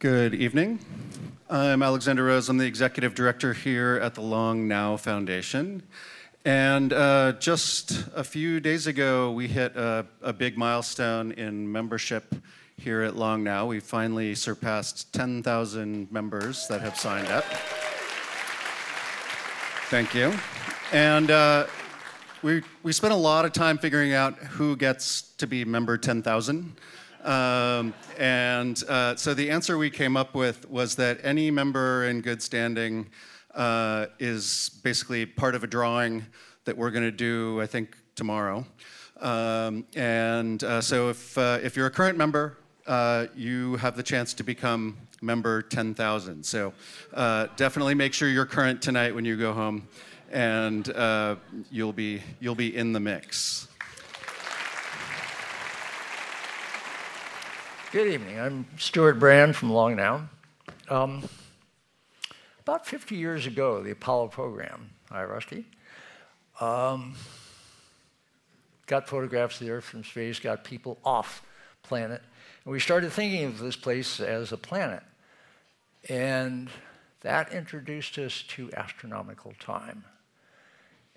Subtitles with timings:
[0.00, 0.78] Good evening.
[1.50, 2.48] I'm Alexander Rose.
[2.48, 5.82] I'm the executive director here at the Long Now Foundation.
[6.42, 12.34] And uh, just a few days ago, we hit a, a, big milestone in membership
[12.78, 13.66] here at Long Now.
[13.66, 17.44] We finally surpassed 10,000 members that have signed up.
[19.90, 20.32] Thank you.
[20.94, 21.66] And uh,
[22.40, 26.74] we, we spent a lot of time figuring out who gets to be member 10,000.
[27.24, 32.20] Um, and uh, so the answer we came up with was that any member in
[32.20, 33.10] good standing
[33.54, 36.24] uh, is basically part of a drawing
[36.64, 38.64] that we're going to do, I think, tomorrow.
[39.20, 42.56] Um, and uh, so if, uh, if you're a current member,
[42.86, 46.44] uh, you have the chance to become member 10,000.
[46.44, 46.72] So
[47.12, 49.86] uh, definitely make sure you're current tonight when you go home,
[50.30, 50.86] and
[51.70, 53.68] you'll, be, you'll be in the mix.
[57.92, 58.38] Good evening.
[58.38, 60.28] I'm Stewart Brand from Long Now.
[60.88, 61.28] Um,
[62.60, 65.64] about 50 years ago, the Apollo program, hi Rusty,
[66.60, 67.16] um,
[68.86, 71.44] got photographs of the Earth from space, got people off
[71.82, 72.22] planet,
[72.64, 75.02] and we started thinking of this place as a planet.
[76.08, 76.70] And
[77.22, 80.04] that introduced us to astronomical time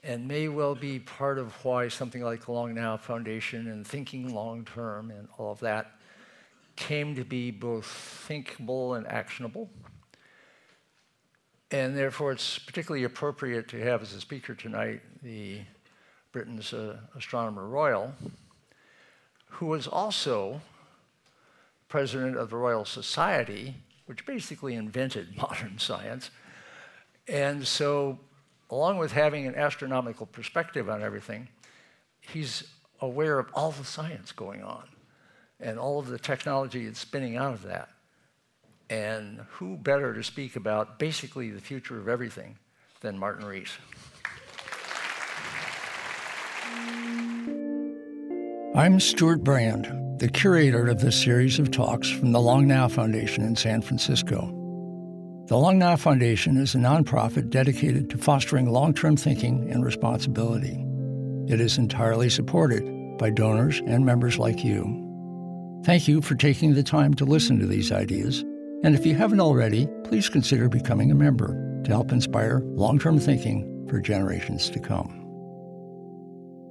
[0.03, 4.33] and may well be part of why something like the Long Now Foundation and thinking
[4.33, 5.91] long term and all of that
[6.75, 9.69] came to be both thinkable and actionable.
[11.71, 15.61] And therefore, it's particularly appropriate to have as a speaker tonight the
[16.31, 18.13] Britain's uh, Astronomer Royal,
[19.47, 20.61] who was also
[21.87, 26.31] president of the Royal Society, which basically invented modern science.
[27.27, 28.19] And so,
[28.69, 31.47] along with having an astronomical perspective on everything,
[32.19, 32.63] he's
[32.99, 34.87] aware of all the science going on
[35.59, 37.89] and all of the technology that's spinning out of that.
[38.89, 42.57] And who better to speak about basically the future of everything
[43.01, 43.71] than Martin Rees?
[48.75, 53.43] I'm Stewart Brand, the curator of this series of talks from the Long Now Foundation
[53.43, 54.47] in San Francisco.
[55.47, 60.83] The Long Now Foundation is a nonprofit dedicated to fostering long term thinking and responsibility.
[61.47, 65.02] It is entirely supported by donors and members like you.
[65.83, 68.39] Thank you for taking the time to listen to these ideas.
[68.83, 73.19] And if you haven't already, please consider becoming a member to help inspire long term
[73.19, 75.19] thinking for generations to come.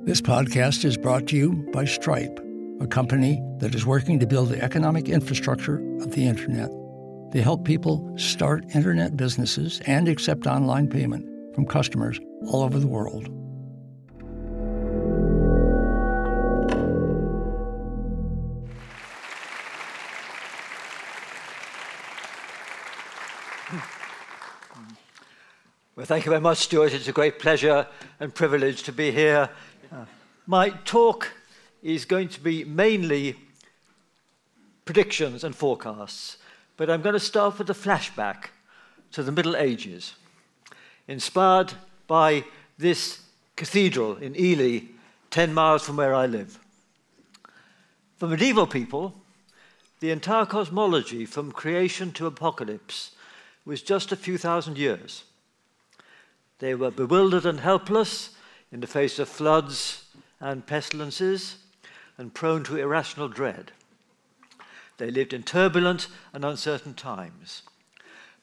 [0.04, 2.40] This podcast is brought to you by Stripe,
[2.80, 6.70] a company that is working to build the economic infrastructure of the Internet.
[7.32, 12.88] They help people start Internet businesses and accept online payment from customers all over the
[12.88, 13.28] world.
[26.02, 26.92] Well, thank you very much, Stewart.
[26.92, 27.86] It's a great pleasure
[28.18, 29.48] and privilege to be here.
[30.48, 31.30] My talk
[31.80, 33.36] is going to be mainly
[34.84, 36.38] predictions and forecasts,
[36.76, 38.46] but I'm going to start with a flashback
[39.12, 40.14] to the Middle Ages,
[41.06, 41.72] inspired
[42.08, 42.46] by
[42.78, 43.20] this
[43.54, 44.88] cathedral in Ely,
[45.30, 46.58] 10 miles from where I live.
[48.16, 49.14] For medieval people,
[50.00, 53.12] the entire cosmology from creation to apocalypse
[53.64, 55.22] was just a few thousand years.
[56.62, 58.36] They were bewildered and helpless
[58.70, 60.04] in the face of floods
[60.38, 61.56] and pestilences
[62.16, 63.72] and prone to irrational dread.
[64.96, 67.62] They lived in turbulent and uncertain times.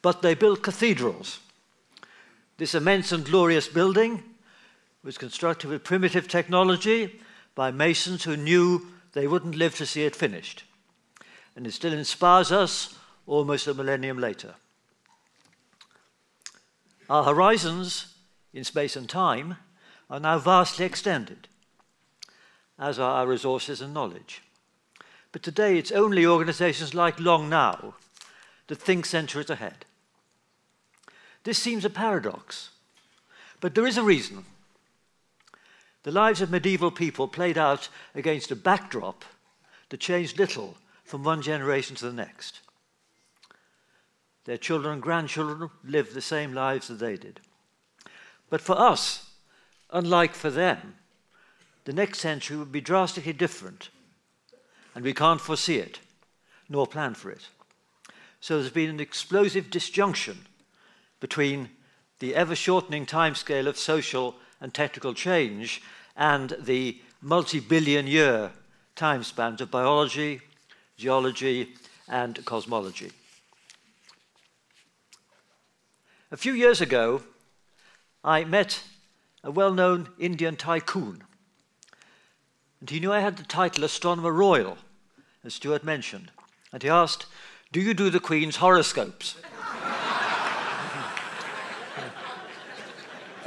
[0.02, 1.40] But they built cathedrals.
[2.57, 4.22] This immense and glorious building
[5.01, 7.22] was constructed with primitive technology
[7.56, 10.66] by masons who knew they wouldn't live to see it finished.
[11.56, 14.56] And it still inspires us almost a millennium later.
[17.09, 18.14] Our horizons
[18.53, 19.58] in space and time
[20.12, 21.47] are now vastly extended,
[22.78, 24.44] as are our resources and knowledge.
[25.31, 27.95] But today it's only organizations like Long Now
[28.68, 29.86] that think centuries ahead.
[31.45, 32.69] This seems a paradox,
[33.60, 34.45] but there is a reason.
[36.04, 39.25] The lives of medieval people played out against a backdrop
[39.89, 42.60] that changed little from one generation to the next.
[44.50, 47.40] Their children and grandchildren lived the same lives that they did.
[48.50, 49.30] But for us,
[49.92, 50.96] unlike for them,
[51.86, 53.92] the next century would be drastically different,
[54.96, 56.00] and we can't foresee it,
[56.68, 57.48] nor plan for it.
[58.42, 60.48] So there's been an explosive disjunction
[61.19, 61.69] between
[62.18, 65.80] the ever shortening timescale of social and technical change
[66.18, 68.51] and the multi billion year
[68.96, 70.42] time spans of biology,
[70.98, 71.75] geology,
[72.07, 73.12] and cosmology.
[76.31, 77.24] A few years ago,
[78.24, 78.84] I met
[79.44, 81.24] a well known Indian tycoon.
[82.80, 84.78] And he knew I had the title Astronomer Royal,
[85.44, 86.30] as Stewart mentioned.
[86.72, 87.26] And he asked,
[87.72, 89.38] Do you do the Queen's horoscopes?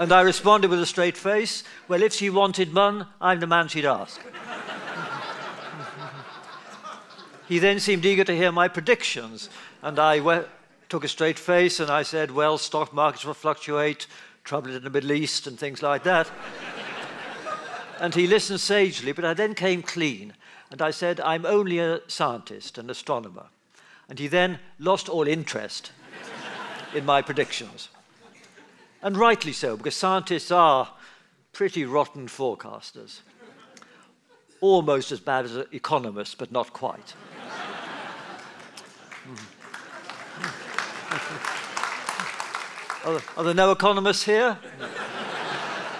[0.00, 3.68] and I responded with a straight face, Well, if she wanted one, I'm the man
[3.68, 4.20] she'd ask.
[7.48, 9.50] he then seemed eager to hear my predictions,
[9.82, 10.18] and I
[10.92, 14.06] took a straight face and I said, Well, stock markets will fluctuate,
[14.44, 16.30] trouble in the Middle East, and things like that.
[17.98, 20.34] and he listened sagely, but I then came clean
[20.70, 23.46] and I said, I'm only a scientist, an astronomer.
[24.10, 25.92] And he then lost all interest
[26.94, 27.88] in my predictions.
[29.00, 30.92] And rightly so, because scientists are
[31.54, 33.20] pretty rotten forecasters.
[34.60, 37.14] Almost as bad as economists, but not quite.
[43.04, 44.56] Are, are there no economists here?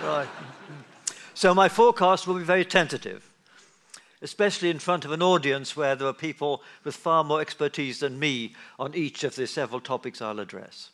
[0.03, 0.29] right.
[1.35, 3.29] So my forecast will be very tentative,
[4.21, 8.21] especially in front of an audience where there are people with far more expertise than
[8.21, 10.91] me on each of the several topics I'll address.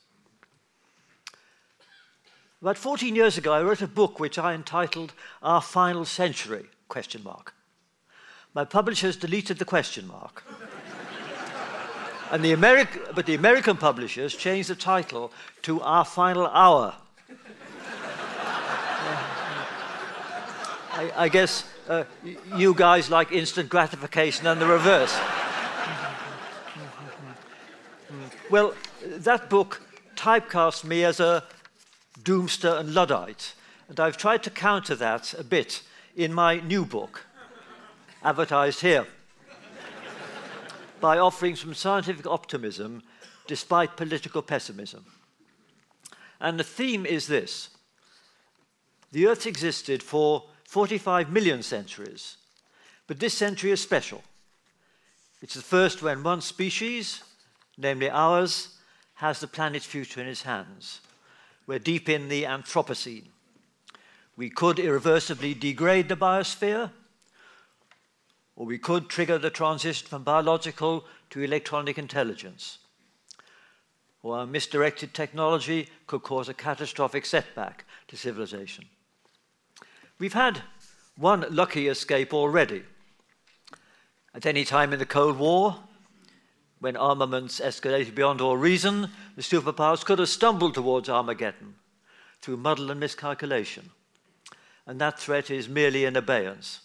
[2.62, 5.12] About 14 years ago, I wrote a book which I entitled
[5.42, 7.54] Our Final Century, question mark.
[8.54, 10.42] My publishers deleted the question mark.
[12.30, 12.54] And the
[13.14, 15.32] but the American publishers changed the title
[15.62, 16.94] to Our Final Hour.
[20.92, 22.04] I, I, guess uh,
[22.56, 25.16] you guys like instant gratification and the reverse.
[28.50, 29.80] well, that book
[30.16, 31.44] typecast me as a
[32.22, 33.54] doomster and Luddite,
[33.88, 35.82] and I've tried to counter that a bit
[36.16, 37.24] in my new book,
[38.22, 39.06] advertised here
[41.00, 43.02] by offering some scientific optimism
[43.46, 45.04] despite political pessimism.
[46.40, 47.70] And the theme is this
[49.10, 52.36] the Earth existed for 45 million centuries,
[53.06, 54.22] but this century is special.
[55.40, 57.22] It's the first when one species,
[57.76, 58.76] namely ours,
[59.14, 61.00] has the planet's future in its hands.
[61.66, 63.28] We're deep in the Anthropocene.
[64.36, 66.90] We could irreversibly degrade the biosphere,
[68.58, 72.78] or we could trigger the transition from biological to electronic intelligence.
[74.20, 78.86] Or misdirected technology could cause a catastrophic setback to civilization.
[80.18, 80.62] We've had
[81.16, 82.82] one lucky escape already.
[84.34, 85.76] At any time in the Cold War,
[86.80, 91.76] when armaments escalated beyond all reason, the superpowers could have stumbled towards Armageddon
[92.42, 93.90] through muddle and miscalculation.
[94.84, 96.80] And that threat is merely in abeyance.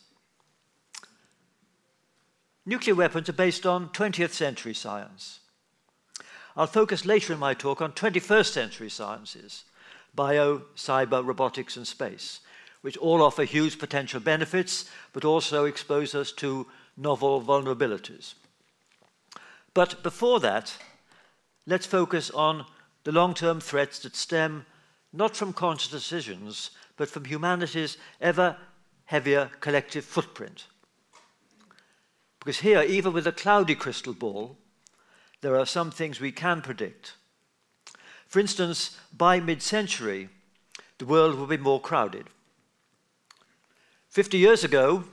[2.66, 5.42] Nuclear weapons are based on 20th century science.
[6.56, 9.66] I'll focus later in my talk on 21st century sciences
[10.16, 12.40] bio, cyber, robotics, and space,
[12.82, 18.36] which all offer huge potential benefits but also expose us to novel vulnerabilities.
[19.74, 20.78] But before that,
[21.66, 22.66] let's focus on
[23.04, 24.66] the long term threats that stem
[25.12, 28.56] not from conscious decisions but from humanity's ever
[29.06, 30.68] heavier collective footprint.
[32.44, 34.58] Because here, even with a cloudy crystal ball,
[35.40, 37.14] there are some things we can predict.
[38.28, 40.28] For instance, by mid century,
[40.98, 42.28] the world will be more crowded.
[44.10, 45.06] 50 years ago,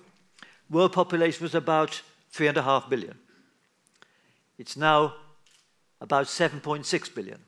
[0.69, 2.03] world population was about
[2.35, 3.17] 3.5 billion.
[4.59, 5.15] It's now
[6.01, 7.39] about 7.6 billion.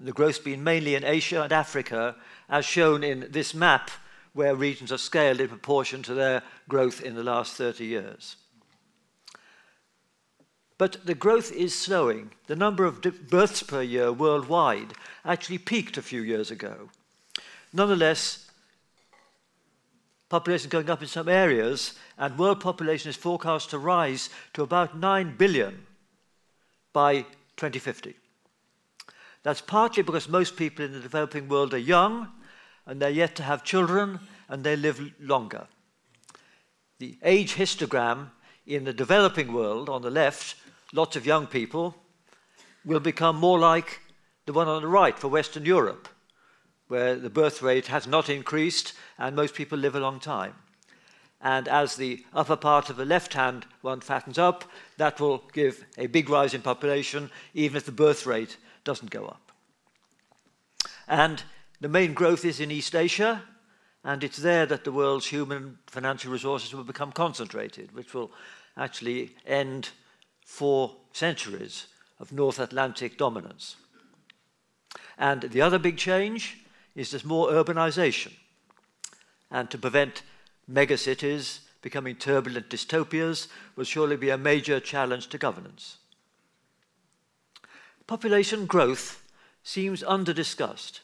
[0.00, 2.16] And the growth's been mainly in Asia and Africa,
[2.48, 3.92] as shown in this map
[4.38, 8.36] where regions are scaled in proportion to their growth in the last 30 years.
[10.78, 12.30] But the growth is slowing.
[12.46, 14.92] The number of births per year worldwide
[15.24, 16.88] actually peaked a few years ago.
[17.72, 18.48] Nonetheless,
[20.28, 24.62] population is going up in some areas, and world population is forecast to rise to
[24.62, 25.84] about 9 billion
[26.92, 27.22] by
[27.56, 28.14] 2050.
[29.42, 32.28] That's partly because most people in the developing world are young
[32.88, 34.18] and they're yet to have children
[34.48, 35.68] and they live longer.
[36.98, 38.30] The age histogram
[38.66, 40.56] in the developing world on the left,
[40.92, 41.94] lots of young people,
[42.84, 44.00] will become more like
[44.46, 46.08] the one on the right for Western Europe,
[46.88, 50.54] where the birth rate has not increased and most people live a long time.
[51.42, 54.64] And as the upper part of the left hand one fattens up,
[54.96, 59.26] that will give a big rise in population, even if the birth rate doesn't go
[59.26, 59.52] up.
[61.06, 61.44] And
[61.80, 63.42] the main growth is in East Asia,
[64.04, 68.30] and it's there that the world's human financial resources will become concentrated, which will
[68.76, 69.90] actually end
[70.44, 71.86] four centuries
[72.18, 73.76] of North Atlantic dominance.
[75.18, 76.58] And the other big change
[76.94, 78.32] is there's more urbanization.
[79.50, 80.22] And to prevent
[80.70, 85.98] megacities becoming turbulent dystopias will surely be a major challenge to governance.
[88.06, 89.22] Population growth
[89.62, 91.02] seems under-discussed,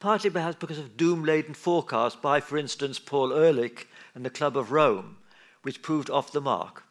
[0.00, 4.72] partly perhaps because of doom-laden forecasts by, for instance, Paul Ehrlich and the Club of
[4.72, 5.18] Rome,
[5.62, 6.84] which proved off the mark.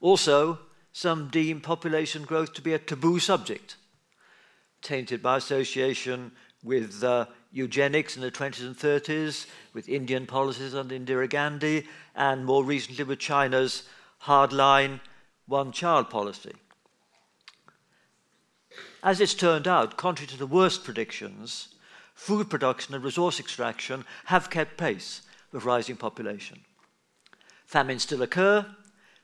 [0.00, 0.60] Also,
[0.92, 3.76] some deem population growth to be a taboo subject,
[4.80, 6.30] tainted by association
[6.62, 12.46] with uh, eugenics in the 20s and 30s, with Indian policies under Indira Gandhi, and
[12.46, 13.82] more recently with China's
[14.22, 15.00] hardline
[15.46, 16.52] one-child policy.
[19.04, 21.68] As it's turned out, contrary to the worst predictions,
[22.14, 25.20] food production and resource extraction have kept pace
[25.52, 26.60] with rising population.
[27.66, 28.64] Famines still occur,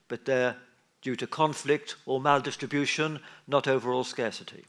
[0.06, 0.56] but they're
[1.00, 4.66] due to conflict or maldistribution, not overall scarcity.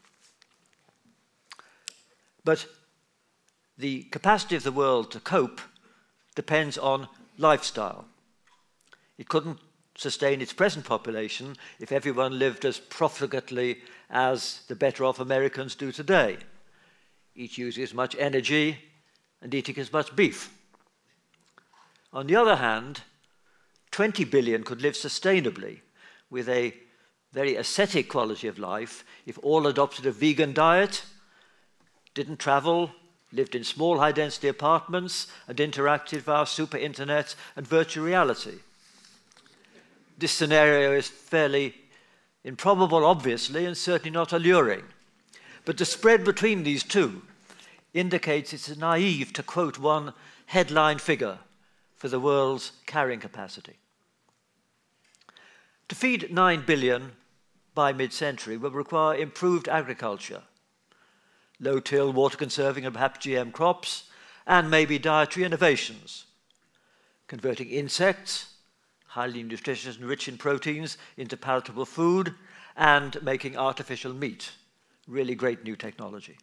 [2.42, 2.66] But
[3.76, 5.60] the capacity of the world to cope
[6.34, 8.06] depends on lifestyle.
[9.18, 9.58] It couldn't
[10.02, 13.78] sustain its present population if everyone lived as profligately
[14.10, 16.36] as the better off Americans do today,
[17.34, 18.78] each using as much energy
[19.40, 20.52] and eating as much beef.
[22.12, 23.02] On the other hand,
[23.92, 25.80] 20 billion could live sustainably
[26.30, 26.74] with a
[27.32, 31.04] very ascetic quality of life if all adopted a vegan diet,
[32.14, 32.90] didn't travel,
[33.32, 38.58] lived in small high density apartments, and interacted via super internet and virtual reality.
[40.22, 41.74] This scenario is fairly
[42.44, 44.84] improbable, obviously, and certainly not alluring.
[45.64, 47.22] But the spread between these two
[47.92, 50.14] indicates it's naive to quote one
[50.46, 51.38] headline figure
[51.96, 53.78] for the world's carrying capacity.
[55.88, 57.10] To feed 9 billion
[57.74, 60.42] by mid-century will require improved agriculture,
[61.58, 64.04] low-till, water-conserving and perhaps GM crops,
[64.46, 66.26] and maybe dietary innovations,
[67.26, 68.51] converting insects
[69.12, 72.34] highly nutritious and rich in proteins, into palatable food,
[72.74, 74.52] and making artificial meat.
[75.06, 76.38] Really great new technology.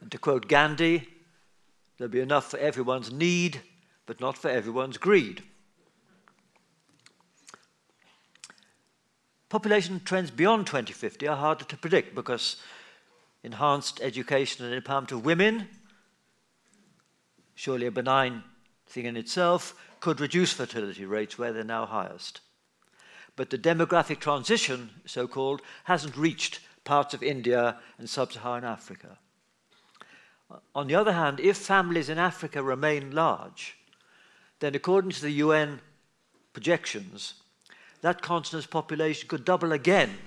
[0.00, 1.06] And to quote Gandhi,
[1.98, 3.60] there'll be enough for everyone's need,
[4.06, 5.42] but not for everyone's greed.
[9.50, 12.56] Population trends beyond 2050 are harder to predict because
[13.42, 15.68] enhanced education and empowerment of women,
[17.54, 18.42] surely a benign
[18.86, 19.74] thing in itself,
[20.04, 22.42] could reduce fertility rates where they're now highest.
[23.36, 29.16] But the demographic transition, so called, hasn't reached parts of India and sub Saharan Africa.
[30.74, 33.78] On the other hand, if families in Africa remain large,
[34.60, 35.80] then according to the UN
[36.52, 37.36] projections,
[38.02, 40.18] that continent's population could double again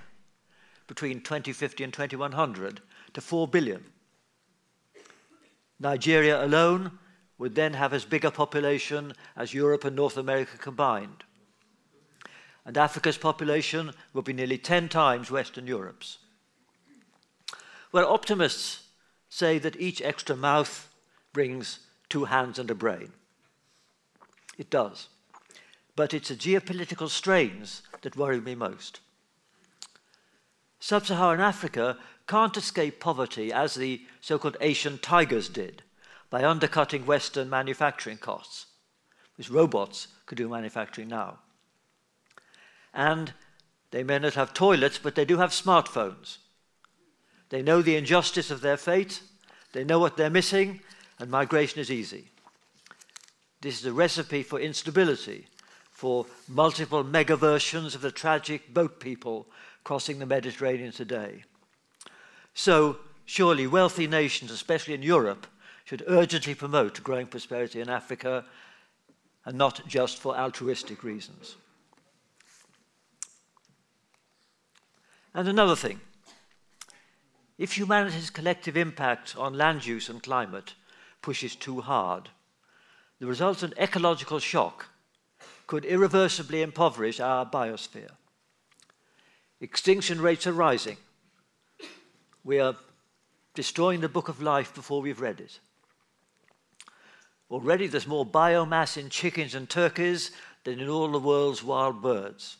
[0.87, 2.81] between 2050 and 2100
[3.13, 3.83] to 4 billion.
[5.79, 6.97] Nigeria alone
[7.37, 11.23] would then have as big a population as Europe and North America combined.
[12.65, 16.17] And Africa's population would be nearly 10 times Western Europe's.
[17.91, 18.83] Well, optimists
[19.29, 20.93] say that each extra mouth
[21.31, 21.79] brings
[22.09, 23.13] two hands and a brain.
[24.57, 25.07] It does.
[25.95, 28.99] But it's the geopolitical strains that worry me most.
[30.79, 35.83] Sub Saharan Africa can't escape poverty as the so called Asian tigers did
[36.29, 38.67] by undercutting Western manufacturing costs,
[39.35, 41.39] which robots could do manufacturing now.
[42.93, 43.33] And
[43.91, 46.37] they may not have toilets, but they do have smartphones.
[47.49, 49.21] They know the injustice of their fate,
[49.73, 50.81] they know what they're missing,
[51.19, 52.29] and migration is easy.
[53.61, 55.47] This is a recipe for instability,
[55.91, 59.47] for multiple mega versions of the tragic boat people
[59.83, 61.43] crossing the Mediterranean today.
[62.53, 65.47] So, surely wealthy nations, especially in Europe,
[65.87, 68.43] should urgently promote growing prosperity in Africa
[69.45, 71.55] and not just for altruistic reasons.
[75.33, 76.01] And another thing,
[77.57, 80.73] if humanity's collective impact on land use and climate
[81.21, 82.31] pushes too hard,
[83.19, 84.87] the resultant ecological shock
[85.67, 88.11] could irreversibly impoverish our biosphere.
[89.61, 90.97] Extinction rates are rising.
[92.43, 92.75] We are
[93.53, 95.61] destroying the book of life before we've read it.
[97.49, 100.31] Already there's more biomass in chickens and turkeys
[100.63, 102.57] than in all the world's wild birds.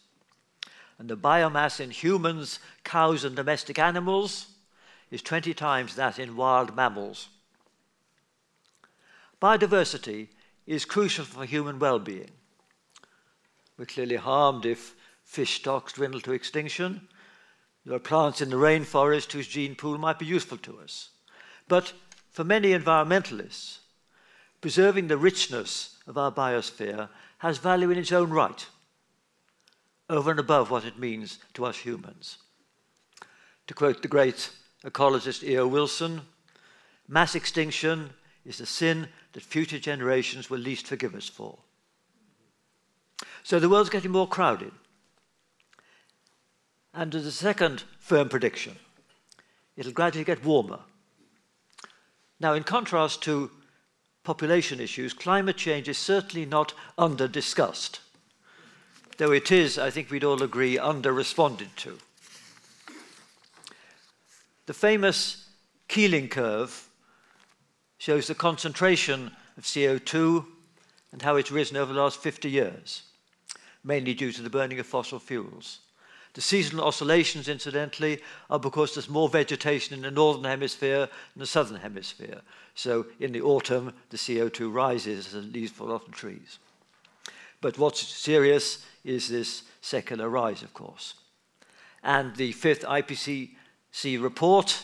[0.98, 4.48] And the biomass in humans, cows, and domestic animals
[5.12, 7.29] is 20 times that in wild mammals.
[9.41, 10.29] Biodiversity
[10.65, 12.32] is crucial for human well being.
[13.77, 17.08] We're clearly harmed if fish stocks dwindle to extinction.
[17.86, 21.10] There are plants in the rainforest whose gene pool might be useful to us.
[21.67, 21.94] But
[22.32, 23.76] for many environmentalists,
[24.67, 27.07] preserving the richness of our biosphere
[27.38, 28.65] has value in its own right,
[30.09, 32.38] over and above what it means to us humans.
[33.67, 34.50] To quote the great
[34.83, 35.65] ecologist E.O.
[35.67, 36.19] Wilson,
[37.07, 38.09] mass extinction
[38.43, 41.57] is the sin that future generations will least forgive us for.
[43.43, 44.74] So the world's getting more crowded.
[46.93, 48.75] And as a second firm prediction,
[49.77, 50.79] it'll gradually get warmer.
[52.41, 53.50] Now, in contrast to
[54.27, 58.01] population issues, climate change is certainly not under discussed,
[59.15, 61.98] though it is, I think we'd all agree, under responded to.
[64.65, 65.48] The famous
[65.88, 66.89] Keeling curve
[68.00, 70.46] shows the concentration of CO2
[71.13, 73.03] and how it's risen over the last 50 years,
[73.81, 75.79] mainly due to the burning of fossil fuels.
[76.38, 81.48] The seasonal oscillations, incidentally, are because there's more vegetation in the northern hemisphere than the
[81.48, 82.41] southern hemisphere.
[82.75, 86.60] So in the autumn, the CO2 rises and leaves fall off the trees.
[87.60, 91.15] But what's serious is this secular rise, of course.
[92.03, 94.84] And the fifth IPCC report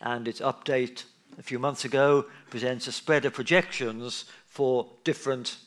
[0.00, 1.04] and its update
[1.38, 5.58] a few months ago presents a spread of projections for different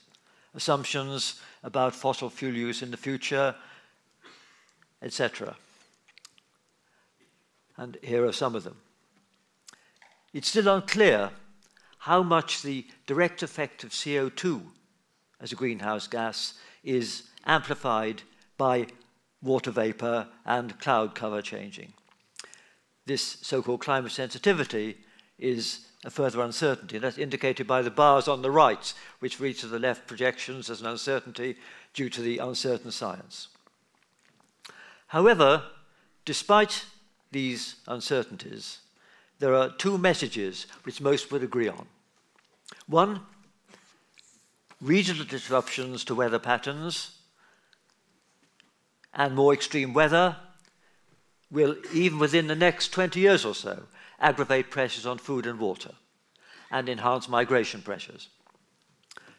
[0.55, 3.53] assumptions about fossil fuel use in the future
[5.01, 5.55] etc.
[7.77, 8.77] And here are some of them.
[10.33, 11.31] It's still unclear
[11.99, 14.61] how much the direct effect of CO2
[15.41, 16.53] as a greenhouse gas
[16.83, 18.21] is amplified
[18.57, 18.87] by
[19.41, 21.93] water vapor and cloud cover changing.
[23.05, 24.97] This so-called climate sensitivity
[25.37, 26.97] is a further uncertainty.
[26.97, 30.81] That's indicated by the bars on the right, which read to the left projections as
[30.81, 31.57] an uncertainty
[31.93, 33.47] due to the uncertain science.
[35.09, 35.63] However,
[36.23, 36.85] despite
[37.31, 38.79] these uncertainties,
[39.39, 41.87] there are two messages which most would agree on.
[42.85, 43.21] One,
[44.79, 47.17] regional disruptions to weather patterns
[49.11, 50.35] and more extreme weather
[51.49, 53.83] will, even within the next 20 years or so,
[54.19, 55.93] aggravate pressures on food and water
[56.69, 58.29] and enhance migration pressures.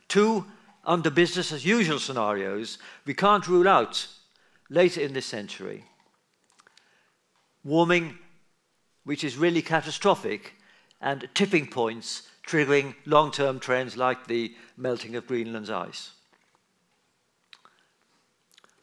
[0.09, 0.46] Two,
[0.85, 4.09] under business as usual scenarios, we can't rule out
[4.70, 5.85] later in this century.
[7.62, 8.18] Warming,
[9.04, 10.54] which is really catastrophic,
[11.00, 16.12] and tipping points triggering long term trends like the melting of Greenland's ice.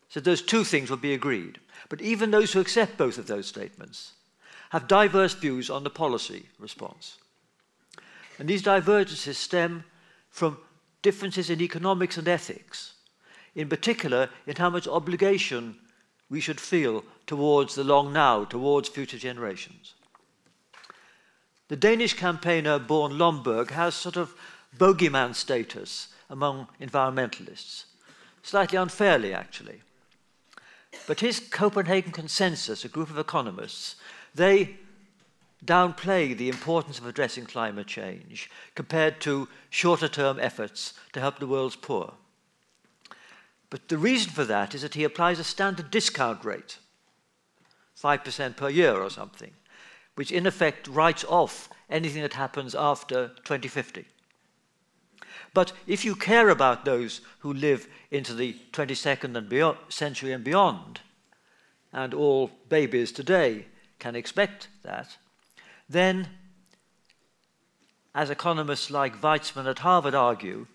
[0.09, 1.59] So those two things will be agreed.
[1.89, 4.13] But even those who accept both of those statements
[4.71, 7.17] have diverse views on the policy response.
[8.39, 9.83] And these divergences stem
[10.29, 10.57] from
[11.01, 12.93] differences in economics and ethics
[13.57, 15.75] in particular in how much obligation
[16.29, 19.95] we should feel towards the long now, towards future generations.
[21.67, 24.35] The Danish campaigner Bjørn Lomborg has sort of
[24.77, 27.85] bogeyman status among environmentalists,
[28.43, 29.81] slightly unfairly actually.
[31.07, 33.95] But his Copenhagen consensus, a group of economists,
[34.35, 34.77] they
[35.65, 41.47] downplay the importance of addressing climate change compared to shorter term efforts to help the
[41.47, 42.13] world's poor.
[43.69, 46.77] But the reason for that is that he applies a standard discount rate,
[48.01, 49.51] 5% per year or something,
[50.15, 54.05] which in effect writes off anything that happens after 2050.
[55.53, 60.43] But if you care about those who live into the 22nd and beyond, century and
[60.43, 61.01] beyond,
[61.91, 63.65] and all babies today
[63.99, 65.17] can expect that,
[65.89, 66.27] then,
[68.13, 70.67] as economists like Weitzman at Harvard argue,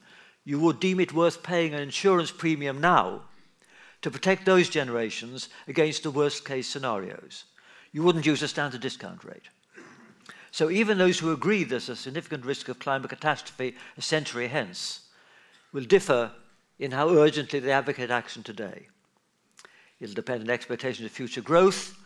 [0.45, 3.23] you would deem it worth paying an insurance premium now
[4.03, 7.45] to protect those generations against the worst case scenarios.
[7.93, 9.49] You wouldn't use a standard discount rate.
[10.51, 15.09] So even those who agree there's a significant risk of climate catastrophe a century hence
[15.73, 16.33] will differ
[16.79, 18.89] in how urgently they advocate action today.
[20.01, 21.97] It'll depend on expectations of future growth,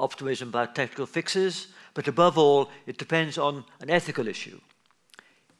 [0.00, 4.60] optimism about technical fixes, but above all, it depends on an ethical issue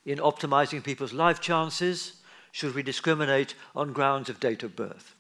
[0.05, 2.15] in optimizing people's life chances?
[2.53, 5.15] Should we discriminate on grounds of date of birth?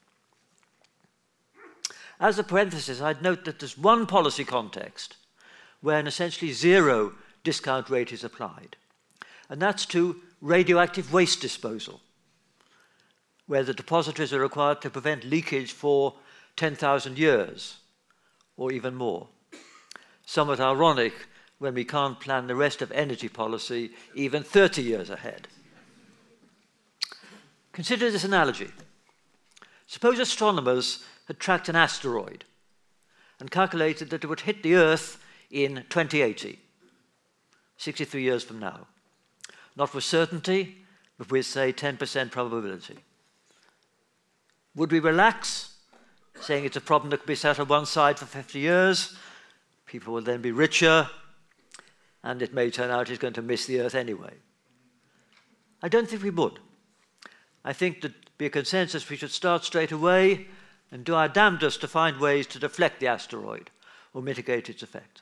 [2.20, 5.16] As a parenthesis, I'd note that there's one policy context
[5.81, 8.77] where an essentially zero discount rate is applied,
[9.51, 12.01] and that's to radioactive waste disposal,
[13.47, 16.14] where the depositories are required to prevent leakage for
[16.57, 17.79] 10,000 years
[18.57, 19.29] or even more.
[20.25, 21.12] Somewhat ironic
[21.64, 25.48] when we can't plan the rest of energy policy even 30 years ahead.
[27.72, 28.70] Consider this analogy.
[29.87, 32.44] Suppose astronomers had tracked an asteroid
[33.40, 36.59] and calculated that it would hit the Earth in 2080,
[37.79, 38.87] 63 years from now.
[39.74, 40.85] Not with certainty,
[41.16, 42.98] but with, say, 10% probability.
[44.77, 45.77] Would we relax,
[46.42, 49.16] saying it's a problem that could be set on one side for 50 years?
[49.87, 51.09] People will then be richer,
[52.24, 54.32] and it may turn out he's going to miss the Earth anyway.
[55.82, 56.58] I don't think we would.
[57.64, 60.46] I think that be a consensus we should start straight away
[60.90, 63.70] and do our damnedest to find ways to deflect the asteroid
[64.14, 65.20] or mitigate its effect.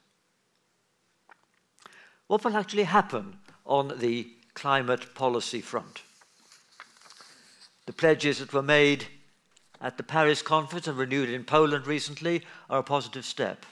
[2.29, 6.03] What will actually happen on the climate policy front?
[7.87, 9.07] The pledges that were made
[9.81, 13.67] at the Paris conference and renewed in Poland recently are a positive step.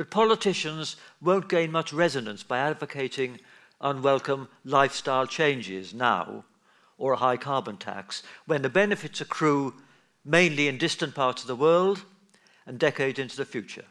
[0.00, 3.38] But politicians won't gain much resonance by advocating
[3.82, 6.46] unwelcome lifestyle changes now
[6.96, 9.74] or a high carbon tax when the benefits accrue
[10.24, 12.06] mainly in distant parts of the world
[12.64, 13.84] and decades into the future.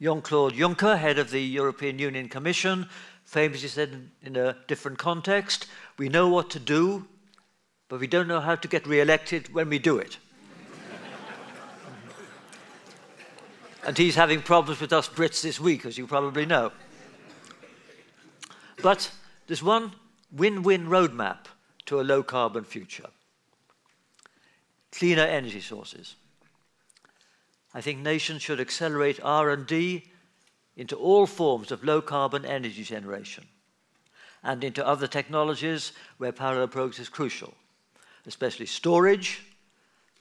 [0.00, 2.88] Jean Claude Juncker, head of the European Union Commission,
[3.24, 5.66] famously said in a different context
[5.98, 7.06] we know what to do,
[7.90, 10.16] but we don't know how to get re elected when we do it.
[13.90, 16.70] And he's having problems with us Brits this week, as you probably know.
[18.80, 19.10] But
[19.48, 19.92] there's one
[20.30, 21.46] win win roadmap
[21.86, 23.08] to a low carbon future
[24.92, 26.14] cleaner energy sources.
[27.74, 30.04] I think nations should accelerate R&D
[30.76, 33.48] into all forms of low carbon energy generation
[34.44, 37.54] and into other technologies where parallel progress is crucial,
[38.24, 39.42] especially storage,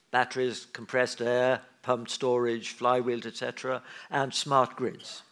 [0.09, 5.23] batteries, compressed air, pumped storage, flywheels, etc., and smart grids.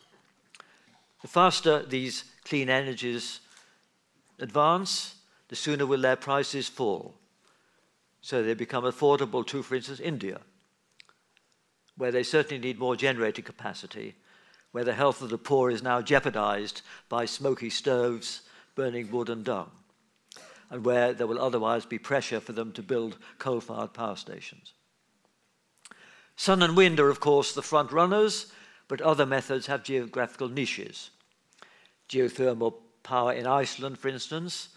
[1.21, 3.39] The faster these clean energies
[4.39, 5.15] advance,
[5.47, 7.15] the sooner will their prices fall.
[8.21, 10.41] So they become affordable to, for instance, India,
[11.95, 14.15] where they certainly need more generating capacity,
[14.71, 18.41] where the health of the poor is now jeopardized by smoky stoves,
[18.75, 19.71] burning wood and dung,
[20.69, 24.73] and where there will otherwise be pressure for them to build coal fired power stations.
[26.37, 28.53] Sun and wind are, of course, the front runners,
[28.87, 31.09] but other methods have geographical niches.
[32.07, 34.69] Geothermal power in Iceland, for instance,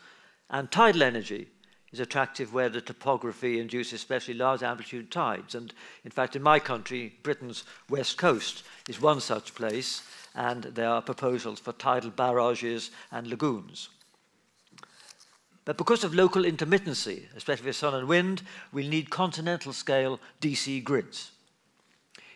[0.49, 1.49] and tidal energy
[1.93, 5.55] is attractive where the topography induces especially large amplitude tides.
[5.55, 10.03] And in fact, in my country, Britain's west coast is one such place,
[10.35, 13.91] and there are proposals for tidal barrages and lagoons.
[15.67, 18.43] But because of local intermittency, especially with sun and wind,
[18.73, 21.33] we'll need continental scale DC grids.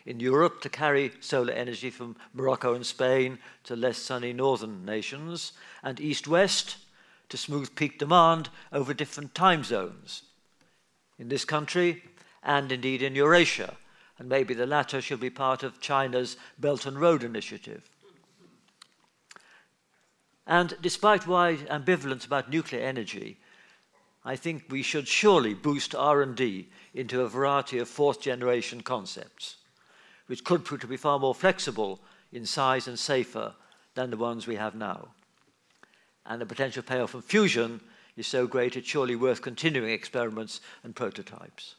[0.06, 5.52] In Europe, to carry solar energy from Morocco and Spain to less sunny northern nations,
[5.82, 6.76] and east west
[7.30, 10.22] to smooth peak demand over different time zones.
[11.18, 12.02] In this country,
[12.42, 13.76] and indeed in Eurasia,
[14.18, 17.88] and maybe the latter should be part of China's Belt and Road Initiative.
[20.46, 23.38] And despite wide ambivalence about nuclear energy,
[24.24, 29.56] I think we should surely boost R&D into a variety of fourth generation concepts,
[30.26, 32.00] which could prove to be far more flexible
[32.32, 33.54] in size and safer
[33.94, 35.08] than the ones we have now
[36.26, 37.80] and the potential payoff from fusion
[38.16, 41.76] is so great it's surely worth continuing experiments and prototypes.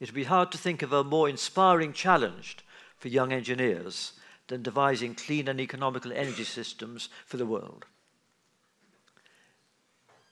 [0.00, 2.58] It would be hard to think of a more inspiring challenge
[2.96, 4.14] for young engineers
[4.48, 7.86] than devising clean and economical energy systems for the world.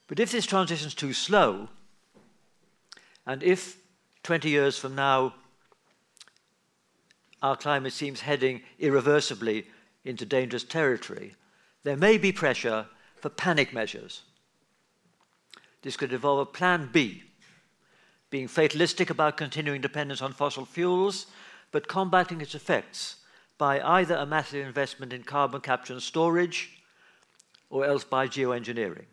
[0.08, 1.68] But if this transition is too slow,
[3.26, 3.76] and if
[4.24, 5.34] 20 years from now
[7.42, 9.66] our climate seems heading irreversibly
[10.04, 11.34] into dangerous territory,
[11.82, 14.22] there may be pressure for panic measures.
[15.82, 17.22] This could involve a plan B,
[18.28, 21.26] being fatalistic about continuing dependence on fossil fuels,
[21.72, 23.16] but combating its effects
[23.58, 26.70] by either a massive investment in carbon capture and storage
[27.68, 29.06] or else by geoengineering.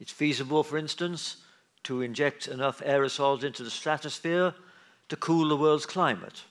[0.00, 1.38] It's feasible, for instance,
[1.84, 4.54] to inject enough aerosols into the stratosphere
[5.08, 6.42] to cool the world's climate,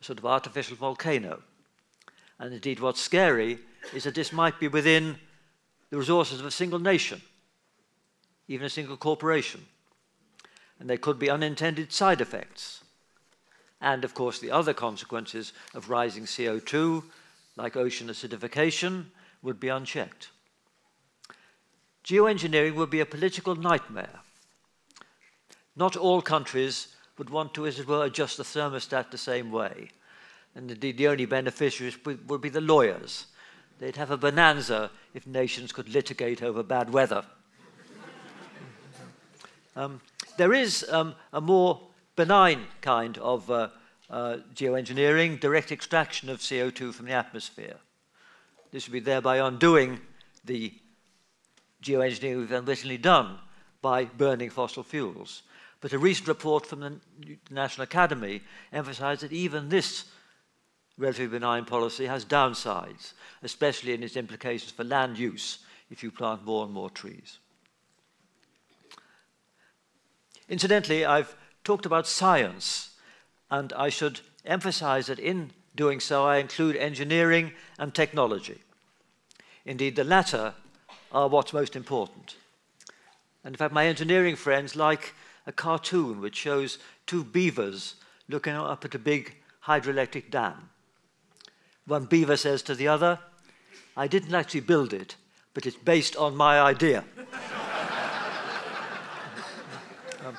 [0.00, 1.42] a sort of artificial volcano.
[2.38, 3.58] And indeed, what's scary
[3.94, 5.16] is that this might be within
[5.90, 7.20] the resources of a single nation,
[8.48, 9.64] even a single corporation.
[10.80, 12.82] And there could be unintended side effects.
[13.80, 17.04] And of course, the other consequences of rising CO2,
[17.56, 19.06] like ocean acidification,
[19.42, 20.30] would be unchecked.
[22.04, 24.20] Geoengineering would be a political nightmare.
[25.76, 29.90] Not all countries would want to, as it were, adjust the thermostat the same way
[30.54, 33.26] and indeed the only beneficiaries would be the lawyers.
[33.78, 37.24] They'd have a bonanza if nations could litigate over bad weather.
[39.76, 40.00] um,
[40.36, 41.80] there is um, a more
[42.16, 43.68] benign kind of uh,
[44.10, 47.76] uh, geoengineering, direct extraction of CO2 from the atmosphere.
[48.70, 50.00] This would be thereby undoing
[50.44, 50.72] the
[51.82, 53.38] geoengineering we've originally done
[53.80, 55.42] by burning fossil fuels.
[55.82, 57.00] But a recent report from the
[57.50, 58.40] National Academy
[58.72, 60.04] emphasized that even this
[60.96, 65.58] relatively benign policy has downsides, especially in its implications for land use
[65.90, 67.40] if you plant more and more trees.
[70.48, 72.90] Incidentally, I've talked about science,
[73.50, 78.60] and I should emphasize that in doing so, I include engineering and technology.
[79.64, 80.54] Indeed, the latter
[81.10, 82.36] are what's most important.
[83.42, 85.14] And in fact, my engineering friends like
[85.46, 87.94] a cartoon which shows two beavers
[88.28, 90.70] looking up at a big hydroelectric dam.
[91.86, 93.18] One beaver says to the other,
[93.96, 95.16] I didn't actually build it,
[95.54, 97.04] but it's based on my idea.
[100.24, 100.36] um,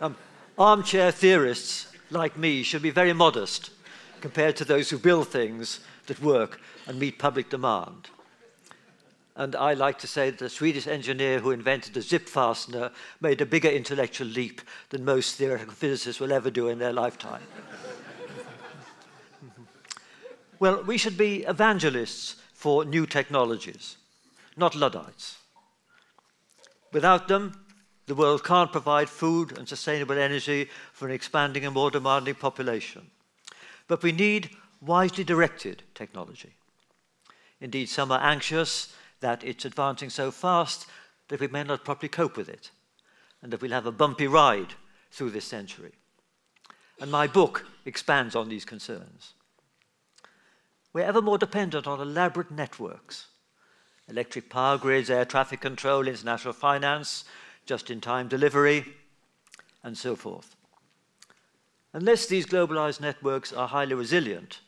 [0.00, 0.16] um,
[0.58, 3.70] armchair theorists like me should be very modest
[4.20, 8.08] compared to those who build things that work and meet public demand.
[9.36, 13.42] And I like to say that the Swedish engineer who invented the zip fastener made
[13.42, 17.42] a bigger intellectual leap than most theoretical physicists will ever do in their lifetime.
[20.58, 23.98] well, we should be evangelists for new technologies,
[24.56, 25.36] not Luddites.
[26.92, 27.66] Without them,
[28.06, 33.10] the world can't provide food and sustainable energy for an expanding and more demanding population.
[33.86, 36.54] But we need wisely directed technology.
[37.60, 40.86] Indeed, some are anxious that it's advancing so fast
[41.28, 42.70] that we may not properly cope with it,
[43.42, 44.74] and that we'll have a bumpy ride
[45.10, 45.92] through this century.
[47.00, 49.34] And my book expands on these concerns.
[50.92, 53.26] We're ever more dependent on elaborate networks
[54.08, 57.24] electric power grids, air traffic control, international finance,
[57.64, 58.84] just in time delivery,
[59.82, 60.54] and so forth.
[61.92, 64.60] Unless these globalized networks are highly resilient,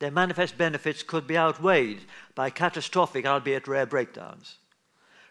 [0.00, 2.00] their manifest benefits could be outweighed
[2.34, 4.56] by catastrophic, albeit rare, breakdowns.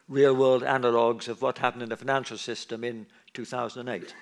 [0.08, 4.14] Real world analogues of what happened in the financial system in 2008.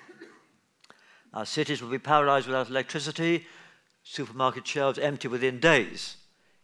[1.33, 3.45] Our cities would be paralyzed without electricity,
[4.03, 6.15] supermarket shelves empty within days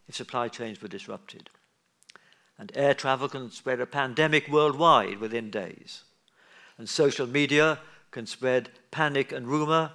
[0.08, 1.50] if supply chains were disrupted.
[2.58, 6.04] And air travel can spread a pandemic worldwide within days.
[6.78, 9.92] And social media can spread panic and rumor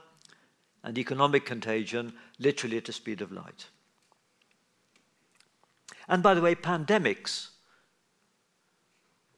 [0.83, 3.67] and economic contagion literally at the speed of light.
[6.09, 7.49] And by the way, pandemics,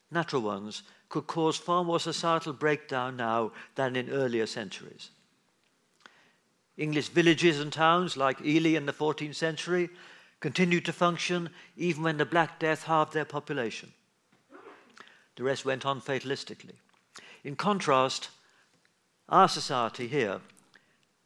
[0.10, 5.10] natural ones, could cause far more societal breakdown now than in earlier centuries.
[6.78, 9.90] English villages and towns like Ely in the 14th century
[10.40, 13.92] continued to function even when the Black Death halved their population.
[15.36, 16.76] The rest went on fatalistically.
[17.44, 18.30] In contrast,
[19.28, 20.40] our society here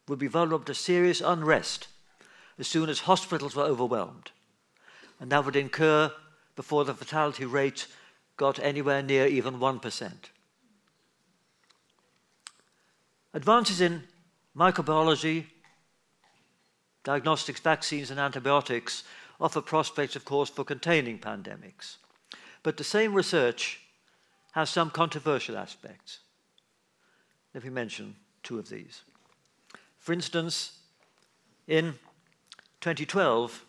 [0.08, 1.88] would be vulnerable to serious unrest
[2.58, 4.32] as soon as hospitals were overwhelmed
[5.26, 6.12] and that would incur
[6.56, 7.88] before the fatality rate
[8.38, 10.12] got anywhere near even 1%.
[13.34, 14.04] Advances in
[14.56, 15.46] microbiology,
[17.04, 19.04] diagnostics, vaccines, and antibiotics
[19.42, 21.96] offer prospects, of course, for containing pandemics.
[22.62, 23.80] But the same research
[24.52, 26.20] has some controversial aspects.
[27.56, 29.02] Let me mention two of these.
[29.98, 30.78] For instance,
[31.68, 31.96] in
[32.82, 33.66] 2012,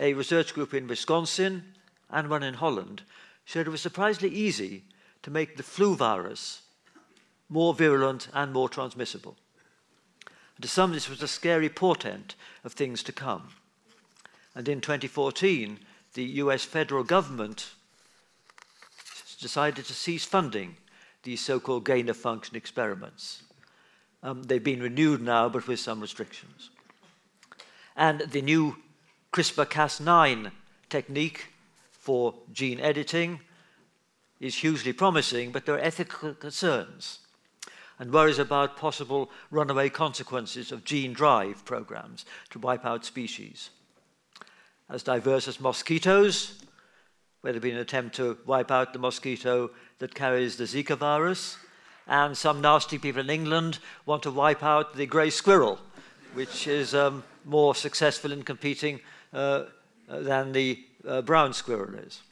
[0.00, 1.62] a research group in Wisconsin
[2.08, 3.02] and one in Holland
[3.44, 4.82] showed it was surprisingly easy
[5.22, 6.62] to make the flu virus
[7.48, 9.36] more virulent and more transmissible.
[10.56, 12.34] And to some, this was a scary portent
[12.64, 13.48] of things to come.
[14.54, 15.78] And in 2014,
[16.14, 17.74] the US federal government
[19.40, 20.76] decided to cease funding
[21.22, 23.42] these so called gain of function experiments.
[24.22, 26.70] Um, they've been renewed now, but with some restrictions.
[27.96, 28.76] And the new
[29.32, 30.50] CRISPR-Cas9
[30.88, 31.52] technique
[31.92, 33.38] for gene editing
[34.40, 37.20] is hugely promising, but there are ethical concerns
[38.00, 43.70] and worries about possible runaway consequences of gene drive programs to wipe out species.
[44.88, 46.58] As diverse as mosquitoes,
[47.42, 51.56] where there's been an attempt to wipe out the mosquito that carries the Zika virus,
[52.08, 55.78] and some nasty people in England want to wipe out the grey squirrel,
[56.34, 58.98] which is um, more successful in competing
[59.32, 59.64] uh,
[60.08, 62.22] than the uh, brown squirrel is.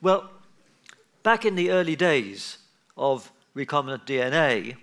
[0.00, 0.30] Well,
[1.22, 2.58] back in the early days
[2.96, 4.76] of recombinant DNA,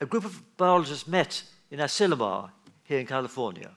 [0.00, 2.50] a group of biologists met in Asilomar
[2.84, 3.70] here in California,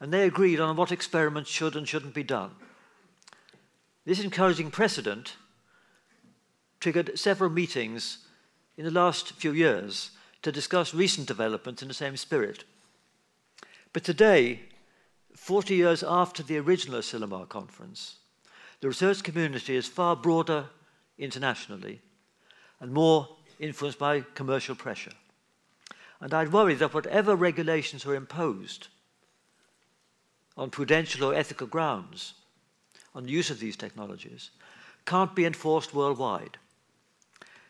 [0.00, 2.50] and they agreed on what experiments should and shouldn't be done.
[4.04, 5.36] This encouraging precedent
[6.80, 8.18] triggered several meetings
[8.76, 10.10] in the last few years
[10.42, 12.64] to discuss recent developments in the same spirit.
[13.92, 14.60] But today,
[15.34, 18.16] 40 years after the original Asilomar conference,
[18.80, 20.66] the research community is far broader
[21.18, 22.00] internationally
[22.78, 25.12] and more influenced by commercial pressure.
[26.20, 28.88] And I'd worry that whatever regulations are imposed
[30.56, 32.34] on prudential or ethical grounds
[33.14, 34.50] on the use of these technologies
[35.04, 36.58] can't be enforced worldwide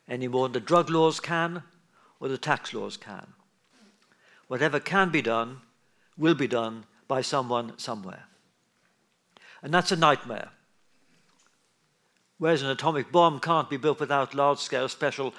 [0.09, 1.63] any more than the drug laws can
[2.19, 3.27] or the tax laws can.
[4.49, 5.61] Whatever can be done
[6.17, 8.25] will be done by someone somewhere.
[9.63, 10.51] And that's a nightmare.
[12.39, 15.35] Whereas an atomic bomb can't be built without large scale special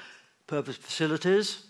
[0.45, 1.63] purpose facilities,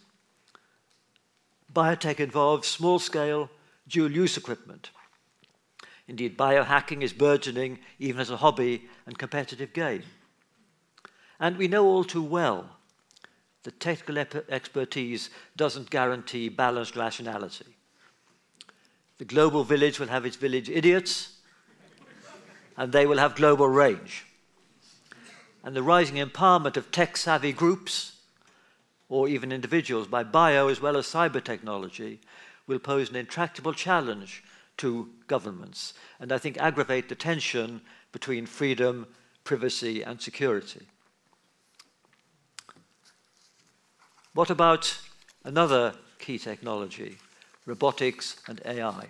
[1.74, 3.50] biotech involves small scale
[3.88, 4.92] dual use equipment.
[6.08, 10.04] Indeed, biohacking is burgeoning even as a hobby and competitive game.
[11.40, 12.78] And we know all too well
[13.64, 14.18] that technical
[14.50, 17.78] expertise doesn't guarantee balanced rationality.
[19.22, 21.38] The global village will have its village idiots,
[22.76, 24.26] and they will have global range.
[25.64, 28.14] And the rising empowerment of tech savvy groups,
[29.10, 32.20] or even individuals, by bio as well as cyber technology,
[32.66, 34.44] will pose an intractable challenge
[34.78, 37.82] to governments, and I think aggravate the tension
[38.12, 39.06] between freedom,
[39.44, 40.88] privacy, and security.
[44.34, 44.98] What about
[45.44, 47.20] another key technology,
[47.66, 49.08] robotics and AI?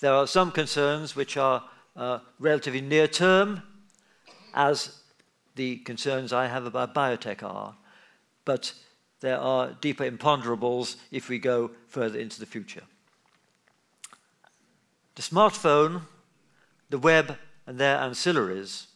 [0.00, 3.62] There are some concerns which are uh, relatively near term,
[4.54, 4.98] as
[5.54, 7.76] the concerns I have about biotech are,
[8.44, 8.72] but
[9.20, 12.82] there are deeper imponderables if we go further into the future.
[15.14, 16.02] The smartphone,
[16.90, 18.86] the web, and their ancillaries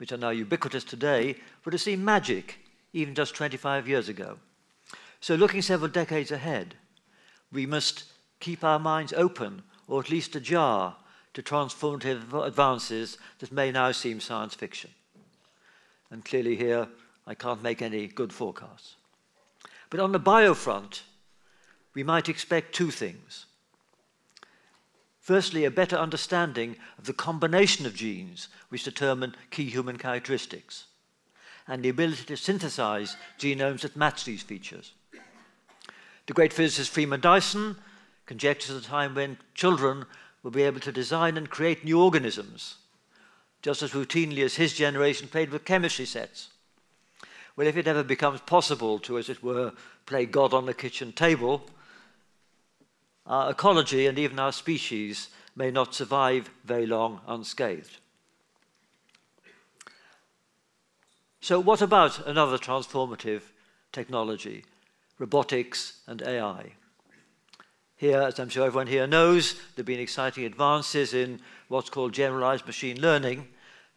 [0.00, 2.59] which are now ubiquitous today, would have seemed magic
[2.92, 4.38] even just 25 years ago.
[5.20, 6.74] So, looking several decades ahead,
[7.52, 8.04] we must
[8.40, 10.96] keep our minds open, or at least ajar,
[11.34, 14.90] to transformative advances that may now seem science fiction.
[16.10, 16.88] And clearly, here,
[17.26, 18.96] I can't make any good forecasts.
[19.90, 21.02] But on the bio front,
[21.94, 23.46] we might expect two things.
[25.20, 30.86] Firstly, a better understanding of the combination of genes which determine key human characteristics,
[31.70, 34.92] and the ability to synthesize genomes that match these features.
[36.26, 37.76] The great physicist Freeman Dyson
[38.26, 40.04] conjectures a time when children
[40.42, 42.74] will be able to design and create new organisms,
[43.62, 46.48] just as routinely as his generation played with chemistry sets.
[47.54, 49.72] Well, if it ever becomes possible to, as it were,
[50.06, 51.62] play God on the kitchen table,
[53.26, 57.98] our ecology and even our species may not survive very long unscathed.
[61.42, 63.40] So, what about another transformative
[63.92, 64.62] technology,
[65.18, 66.72] robotics and AI?
[67.96, 72.12] Here, as I'm sure everyone here knows, there have been exciting advances in what's called
[72.12, 73.48] generalized machine learning.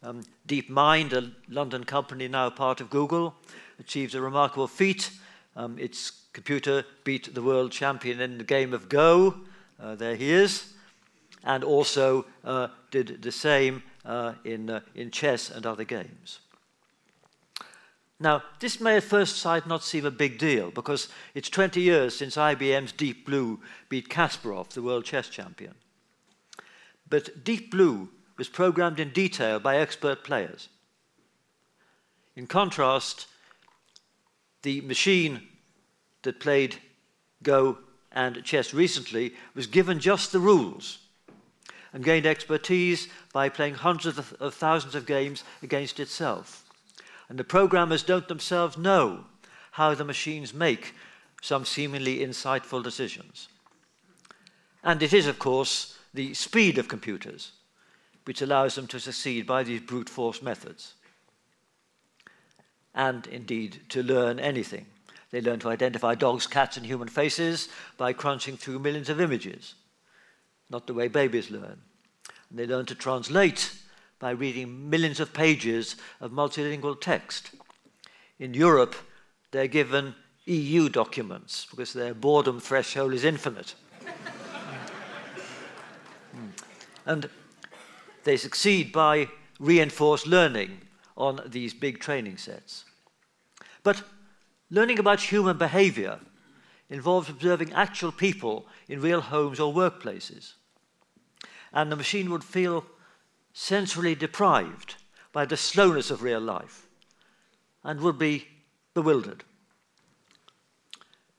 [0.02, 3.36] Um, DeepMind, a London company now part of Google,
[3.78, 5.10] achieves a remarkable feat.
[5.58, 9.36] Um, its computer beat the world champion in the game of Go.
[9.82, 10.74] Uh, there he is.
[11.44, 16.40] And also uh, did the same uh, in, uh, in chess and other games.
[18.20, 22.16] Now, this may at first sight not seem a big deal because it's 20 years
[22.16, 25.74] since IBM's Deep Blue beat Kasparov, the world chess champion.
[27.10, 30.70] But Deep Blue was programmed in detail by expert players.
[32.36, 33.28] In contrast,
[34.62, 35.42] the machine
[36.24, 36.78] that played
[37.44, 37.78] Go
[38.12, 41.00] and chess recently was given just the rules
[41.92, 46.63] and gained expertise by playing hundreds of, thousands of games against itself.
[47.34, 49.26] And the programmers don't themselves know
[49.72, 50.94] how the machines make
[51.42, 53.48] some seemingly insightful decisions.
[54.84, 57.54] And it is, of course, the speed of computers
[58.26, 60.94] which allows them to succeed by these brute force methods.
[62.94, 64.86] And indeed, to learn anything.
[65.32, 67.68] They learn to identify dogs, cats, and human faces
[67.98, 69.74] by crunching through millions of images,
[70.70, 71.82] not the way babies learn.
[72.52, 73.74] And they learn to translate
[74.24, 77.52] by reading millions of pages of multilingual text.
[78.40, 78.96] In Europe,
[79.52, 80.16] they're given
[80.46, 83.76] EU documents because their boredom threshold is infinite.
[86.32, 86.50] Hmm.
[87.06, 87.30] and
[88.24, 89.28] they succeed by
[89.60, 90.82] reinforced learning
[91.16, 92.86] on these big training sets.
[93.84, 94.04] But
[94.74, 96.20] Learning about human behavior
[96.90, 100.54] involves observing actual people in real homes or workplaces.
[101.72, 102.84] And the machine would feel
[103.54, 104.96] sensorily deprived
[105.32, 106.88] by the slowness of real life
[107.84, 108.48] and would be
[108.94, 109.44] bewildered.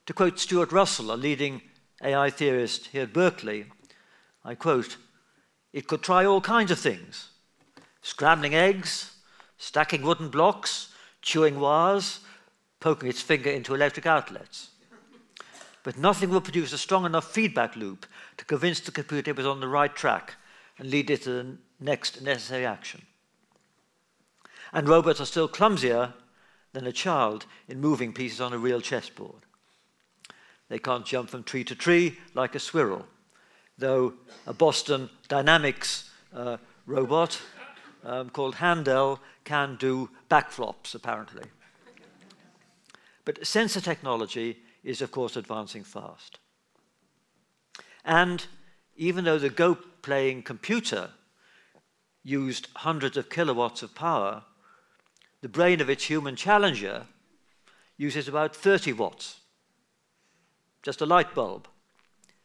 [0.06, 1.62] To quote Stuart Russell, a leading
[2.02, 3.66] AI theorist here at Berkeley,
[4.44, 4.96] I quote,
[5.72, 7.30] it could try all kinds of things
[8.02, 9.16] scrambling eggs,
[9.56, 10.92] stacking wooden blocks,
[11.22, 12.20] chewing wires,
[12.80, 14.68] poking its finger into electric outlets.
[15.82, 18.04] But nothing will produce a strong enough feedback loop
[18.36, 20.34] to convince the computer it was on the right track
[20.78, 23.02] and lead it to the next necessary action.
[24.72, 26.14] And robots are still clumsier
[26.72, 29.42] than a child in moving pieces on a real chessboard.
[30.68, 33.06] They can't jump from tree to tree like a squirrel,
[33.78, 34.14] though
[34.46, 36.56] a Boston Dynamics uh,
[36.86, 37.40] robot
[38.04, 41.44] um, called Handle can do backflops, apparently.
[43.24, 46.38] But sensor technology is, of course, advancing fast.
[48.04, 48.44] And
[48.96, 51.10] even though the Go playing computer
[52.24, 54.42] used hundreds of kilowatts of power,
[55.42, 57.06] the brain of its human challenger
[57.96, 59.40] uses about 30 watts,
[60.82, 61.68] just a light bulb.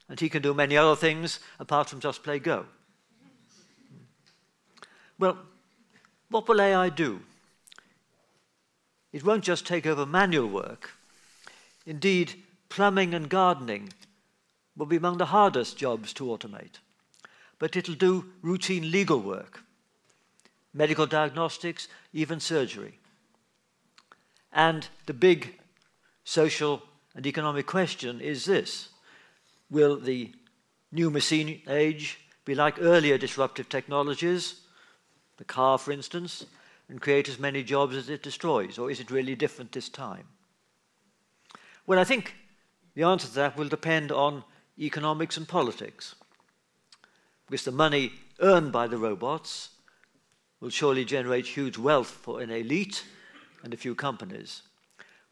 [0.10, 2.66] And he can do many other things apart from just play Go.
[5.18, 5.38] Well,
[6.30, 7.22] what will AI do?
[9.12, 10.92] It won't just take over manual work.
[11.86, 13.92] Indeed, plumbing and gardening
[14.78, 16.80] will be among the hardest jobs to automate.
[17.58, 19.64] But it'll do routine legal work,
[20.74, 23.00] medical diagnostics, even surgery.
[24.52, 25.60] And the big
[26.24, 26.84] social
[27.16, 28.90] and economic question is this
[29.70, 30.34] Will the
[30.92, 34.62] new machine age be like earlier disruptive technologies,
[35.38, 36.46] the car, for instance,
[36.88, 38.78] and create as many jobs as it destroys?
[38.78, 40.26] Or is it really different this time?
[41.86, 42.36] Well, I think
[42.96, 44.44] the answer to that will depend on
[44.80, 46.16] economics and politics.
[47.48, 49.70] Because the money earned by the robots
[50.60, 53.04] will surely generate huge wealth for an elite
[53.64, 54.62] and a few companies.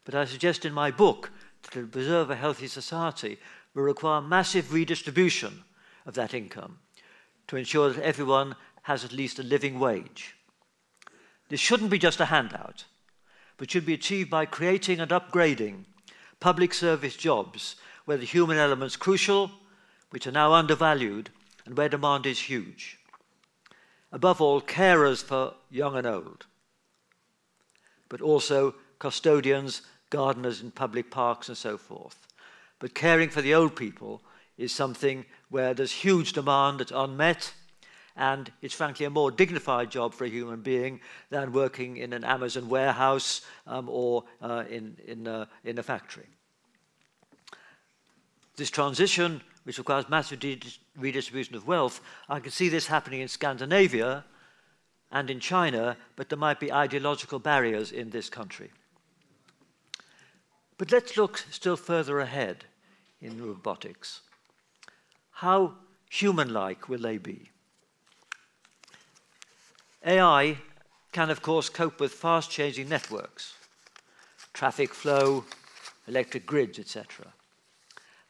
[0.04, 1.30] But I suggest in my book
[1.62, 3.38] that to preserve a healthy society
[3.74, 5.64] will require massive redistribution
[6.06, 6.78] of that income
[7.48, 10.34] to ensure that everyone has at least a living wage.
[11.48, 12.84] This shouldn't be just a handout,
[13.56, 15.84] but should be achieved by creating and upgrading
[16.40, 19.50] public service jobs where the human element's crucial,
[20.10, 21.30] which are now undervalued,
[21.66, 22.97] and where demand is huge.
[24.10, 26.46] Above all, carers for young and old,
[28.08, 32.26] but also custodians, gardeners in public parks, and so forth.
[32.78, 34.22] But caring for the old people
[34.56, 37.52] is something where there's huge demand that's unmet
[38.18, 41.00] and it's frankly a more dignified job for a human being
[41.30, 46.26] than working in an Amazon warehouse um, or uh, in, in, uh, in a factory.
[48.56, 50.42] This transition, which requires massive
[50.96, 54.24] redistribution of wealth, I can see this happening in Scandinavia
[55.10, 58.70] and in China, but there might be ideological barriers in this country.
[60.76, 62.64] But let's look still further ahead
[63.20, 64.20] in robotics.
[65.32, 65.74] How
[66.10, 67.50] human like will they be?
[70.04, 70.58] AI
[71.12, 73.54] can, of course, cope with fast changing networks,
[74.52, 75.44] traffic flow,
[76.06, 77.26] electric grids, etc.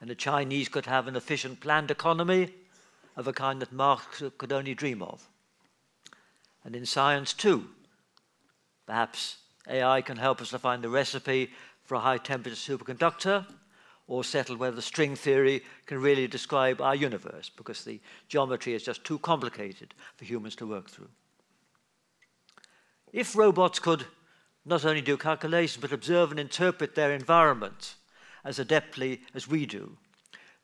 [0.01, 2.51] And the Chinese could have an efficient planned economy
[3.17, 5.29] of a kind that Marx could only dream of.
[6.65, 7.69] And in science, too,
[8.87, 9.39] perhaps
[9.69, 11.51] AI can help us to find the recipe
[11.85, 13.47] for a high temperature superconductor
[14.07, 19.05] or settle whether string theory can really describe our universe because the geometry is just
[19.05, 21.09] too complicated for humans to work through.
[23.13, 24.07] If robots could
[24.65, 27.95] not only do calculations but observe and interpret their environment
[28.45, 29.97] as adeptly as we do,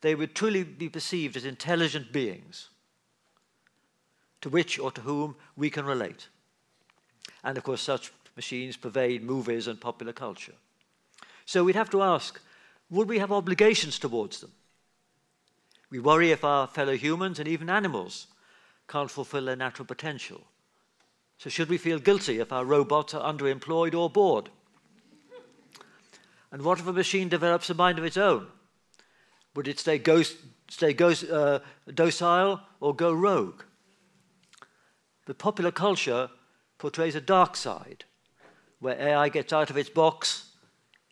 [0.00, 2.68] they would truly be perceived as intelligent beings
[4.40, 6.28] to which or to whom we can relate.
[7.42, 10.54] And of course, such machines pervade movies and popular culture.
[11.46, 12.40] So we'd have to ask
[12.90, 14.52] would we have obligations towards them?
[15.90, 18.26] We worry if our fellow humans and even animals
[18.88, 20.42] can't fulfill their natural potential.
[21.38, 24.50] So, should we feel guilty if our robots are underemployed or bored?
[26.54, 28.46] And what if a machine develops a mind of its own?
[29.56, 30.36] Would it stay, ghost,
[30.70, 31.58] stay ghost, uh,
[31.92, 33.64] docile or go rogue?
[35.26, 36.30] The popular culture
[36.78, 38.04] portrays a dark side,
[38.78, 40.52] where AI gets out of its box,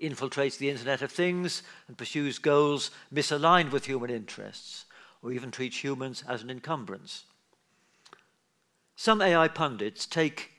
[0.00, 4.84] infiltrates the Internet of Things, and pursues goals misaligned with human interests,
[5.24, 7.24] or even treats humans as an encumbrance.
[8.94, 10.52] Some AI pundits take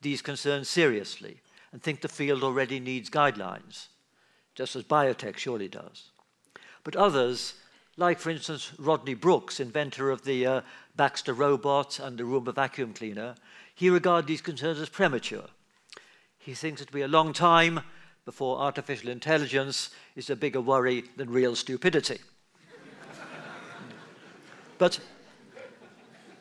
[0.00, 3.86] these concerns seriously and think the field already needs guidelines,
[4.56, 6.10] just as biotech surely does.
[6.82, 7.54] But others
[7.96, 10.60] like, for instance, Rodney Brooks, inventor of the uh,
[10.96, 13.36] Baxter robot and the Roomba vacuum cleaner,
[13.74, 15.44] he regards these concerns as premature.
[16.38, 17.80] He thinks it will be a long time
[18.24, 22.18] before artificial intelligence is a bigger worry than real stupidity.
[24.78, 25.00] but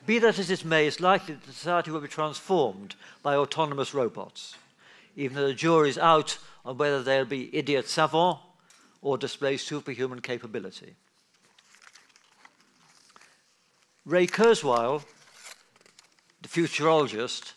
[0.06, 4.56] be that as it may, it's likely that society will be transformed by autonomous robots,
[5.16, 6.38] even though the jury's out
[6.74, 8.40] whether they'll be idiot savant
[9.02, 10.96] or display superhuman capability.
[14.06, 15.04] Ray Kurzweil,
[16.42, 17.54] the futurologist,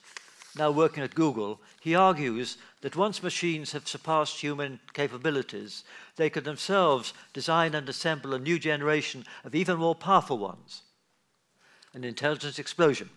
[0.57, 5.85] now working at Google, he argues that once machines have surpassed human capabilities,
[6.17, 10.83] they could themselves design and assemble a new generation of even more powerful ones
[11.95, 13.09] an intelligence explosion.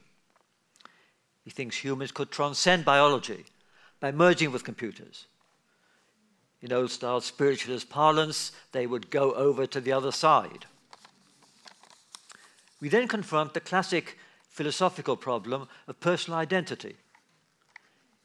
[1.44, 3.46] He thinks humans could transcend biology
[4.00, 5.28] by merging with computers.
[6.62, 10.66] In old style spiritualist parlance, they would go over to the other side.
[12.80, 14.18] We then confront the classic
[14.49, 16.97] philosophical problem of personal identity.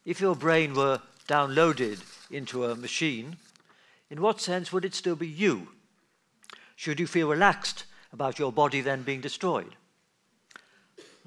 [0.05, 3.37] If your brain were downloaded into a machine,
[4.11, 5.69] in what sense would it still be you?
[6.77, 9.77] Should you feel relaxed about your body then being destroyed?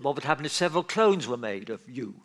[0.01, 2.22] What would happen if several clones were made of you?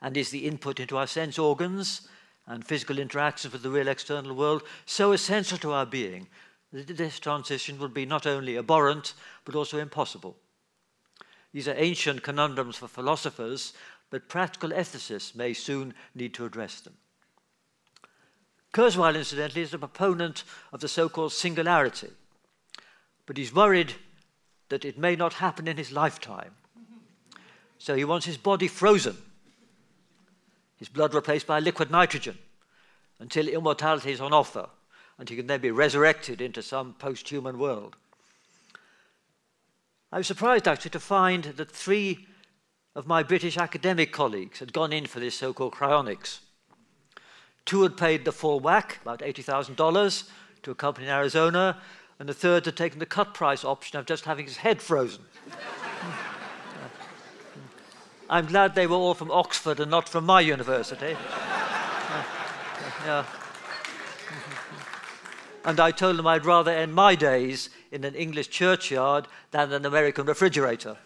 [0.00, 2.08] And is the input into our sense organs
[2.46, 6.28] and physical interactions with the real external world so essential to our being
[6.72, 10.36] that this transition would be not only abhorrent but also impossible?
[11.52, 13.72] These are ancient conundrums for philosophers,
[14.10, 16.94] but practical ethicists may soon need to address them.
[18.72, 22.10] Kurzweil, incidentally, is a proponent of the so called singularity,
[23.24, 23.94] but he's worried
[24.68, 26.54] that it may not happen in his lifetime.
[27.78, 29.16] So he wants his body frozen,
[30.76, 32.38] his blood replaced by liquid nitrogen,
[33.18, 34.68] until immortality is on offer,
[35.18, 37.96] and he can then be resurrected into some post human world.
[40.12, 42.26] I was surprised actually to find that three
[42.94, 46.38] of my British academic colleagues had gone in for this so called cryonics.
[47.64, 50.28] Two had paid the full whack, about $80,000,
[50.62, 51.80] to a company in Arizona,
[52.18, 55.24] and the third had taken the cut price option of just having his head frozen.
[58.28, 61.16] I'm glad they were all from Oxford and not from my university.
[63.04, 63.24] yeah.
[65.64, 69.86] And I told them I'd rather end my days in an English churchyard than an
[69.86, 70.96] American refrigerator.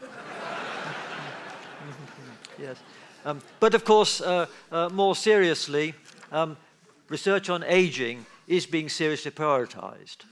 [2.58, 2.78] yes.
[3.24, 5.94] Um, but of course, uh, uh, more seriously,
[6.32, 6.56] um,
[7.08, 10.24] research on aging is being seriously prioritized.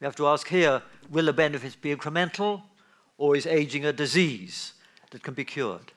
[0.00, 2.62] We have to ask here will the benefits be incremental
[3.16, 4.72] or is aging a disease
[5.10, 5.92] that can be cured?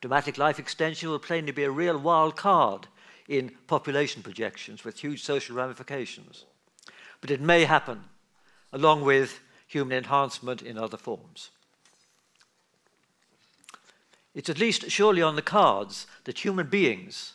[0.00, 2.86] Dramatic life extension will plainly be a real wild card
[3.28, 6.44] in population projections with huge social ramifications.
[7.20, 8.04] But it may happen
[8.72, 11.50] along with human enhancement in other forms.
[14.34, 17.34] It's at least surely on the cards that human beings,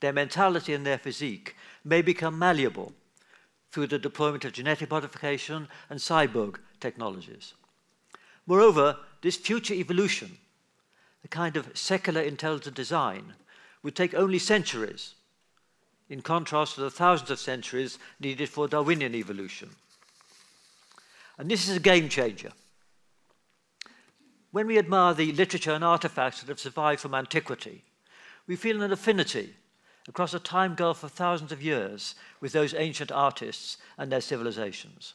[0.00, 1.54] their mentality and their physique,
[1.84, 2.92] may become malleable
[3.70, 7.54] through the deployment of genetic modification and cyborg technologies.
[8.46, 10.38] Moreover, this future evolution,
[11.22, 13.34] the kind of secular intelligent design,
[13.82, 15.14] would take only centuries,
[16.08, 19.70] in contrast to the thousands of centuries needed for Darwinian evolution.
[21.38, 22.52] And this is a game changer.
[24.50, 27.82] When we admire the literature and artifacts that have survived from antiquity,
[28.46, 29.54] we feel an affinity
[30.08, 35.14] across a time gulf of thousands of years with those ancient artists and their civilizations.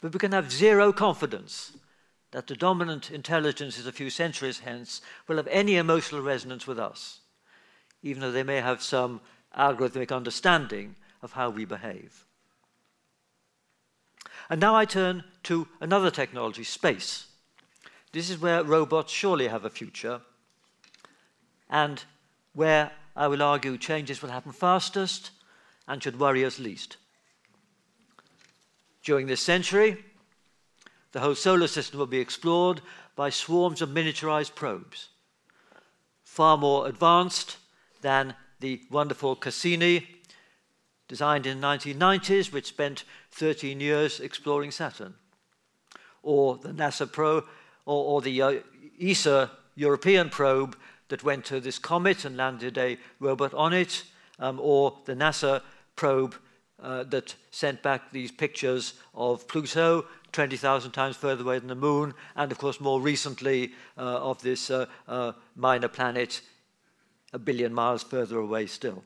[0.00, 1.72] But we can have zero confidence
[2.32, 7.20] that the dominant intelligences a few centuries hence will have any emotional resonance with us,
[8.02, 9.20] even though they may have some
[9.56, 12.24] algorithmic understanding of how we behave.
[14.48, 17.26] And now I turn to another technology, space.
[18.12, 20.20] This is where robots surely have a future,
[21.68, 22.02] and
[22.52, 25.30] where I will argue changes will happen fastest
[25.86, 26.96] and should worry us least.
[29.02, 30.04] During this century,
[31.12, 32.80] the whole solar system will be explored
[33.16, 35.08] by swarms of miniaturized probes,
[36.22, 37.56] far more advanced
[38.00, 40.06] than the wonderful Cassini,
[41.08, 45.14] designed in the 1990s, which spent 13 years exploring Saturn,
[46.22, 47.44] or the NASA probe,
[47.84, 48.54] or, or the uh,
[49.00, 50.76] ESA European probe
[51.08, 54.04] that went to this comet and landed a robot on it,
[54.38, 55.62] um, or the NASA
[55.96, 56.36] probe
[56.82, 62.14] uh, that sent back these pictures of Pluto 20,000 times further away than the moon,
[62.36, 66.40] and of course, more recently, uh, of this uh, uh minor planet
[67.32, 69.04] a billion miles further away still.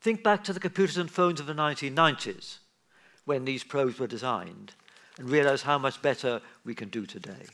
[0.00, 2.58] Think back to the computers and phones of the 1990s
[3.24, 4.72] when these probes were designed
[5.18, 7.46] and realize how much better we can do today.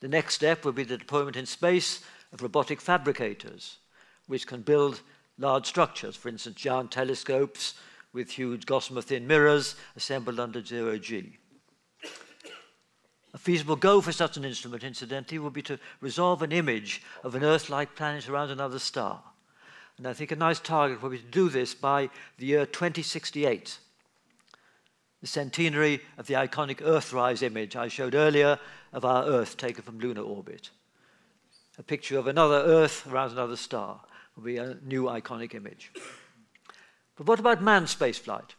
[0.00, 3.78] The next step will be the deployment in space of robotic fabricators,
[4.26, 5.00] which can build
[5.42, 7.74] large structures, for instance, giant telescopes
[8.12, 11.36] with huge gossamer thin mirrors assembled under zero G.
[13.34, 17.34] A feasible goal for such an instrument, incidentally, would be to resolve an image of
[17.34, 19.22] an Earth like planet around another star.
[19.98, 23.78] And I think a nice target would be to do this by the year 2068,
[25.20, 28.58] the centenary of the iconic Earthrise image I showed earlier
[28.92, 30.70] of our Earth taken from lunar orbit.
[31.78, 34.02] A picture of another Earth around another star
[34.36, 35.92] will be a new iconic image.
[37.16, 38.50] But what about manned spaceflight?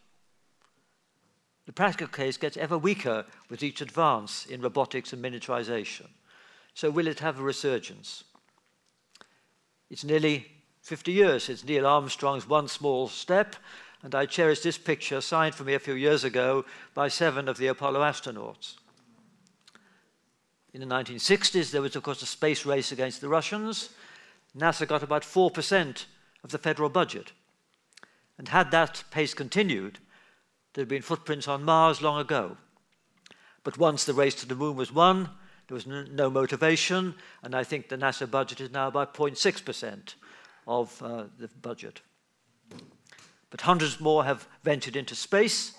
[1.65, 6.07] The practical case gets ever weaker with each advance in robotics and miniaturization.
[6.73, 8.23] So will it have a resurgence?
[9.89, 10.47] It's nearly
[10.81, 13.55] 50 years since Neil Armstrong's one small step,
[14.01, 17.57] and I cherish this picture signed for me a few years ago by seven of
[17.57, 18.75] the Apollo astronauts.
[20.73, 23.89] In the 1960s, there was, of course, a space race against the Russians.
[24.57, 26.05] NASA got about 4%
[26.43, 27.31] of the federal budget.
[28.37, 29.99] And had that pace continued,
[30.73, 32.57] there had been footprints on Mars long ago.
[33.63, 35.29] But once the race to the moon was won,
[35.67, 40.15] there was no motivation, and I think the NASA budget is now about 0.6%
[40.67, 42.01] of uh, the budget.
[43.49, 45.73] But hundreds more have ventured into space,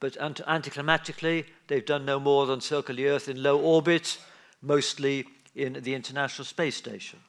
[0.00, 4.18] but anticlimactically, they've done no more than circle the Earth in low orbit,
[4.60, 7.20] mostly in the International Space Station.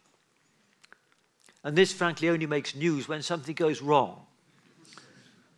[1.64, 4.26] And this, frankly, only makes news when something goes wrong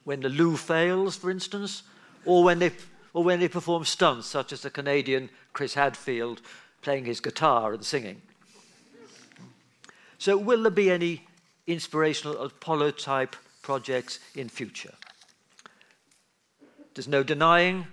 [0.03, 1.83] when the loo fails, for instance,
[2.25, 2.71] or when they,
[3.13, 6.41] or when they perform stunts, such as the Canadian Chris Hadfield
[6.81, 8.21] playing his guitar and singing.
[10.17, 11.25] So, will there be any
[11.67, 14.93] inspirational Apollo type projects in future?
[16.93, 17.87] There's no denying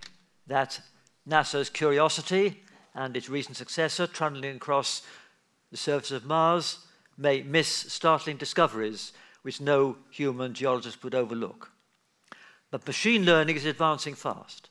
[0.46, 0.80] that
[1.28, 2.62] NASA's Curiosity
[2.94, 5.02] and its recent successor, trundling across
[5.70, 6.78] the surface of Mars,
[7.20, 9.12] may miss startling discoveries
[9.42, 11.70] which no human geologist would overlook.
[12.70, 14.70] But machine learning is advancing fast,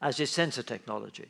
[0.00, 1.28] as is sensor technology.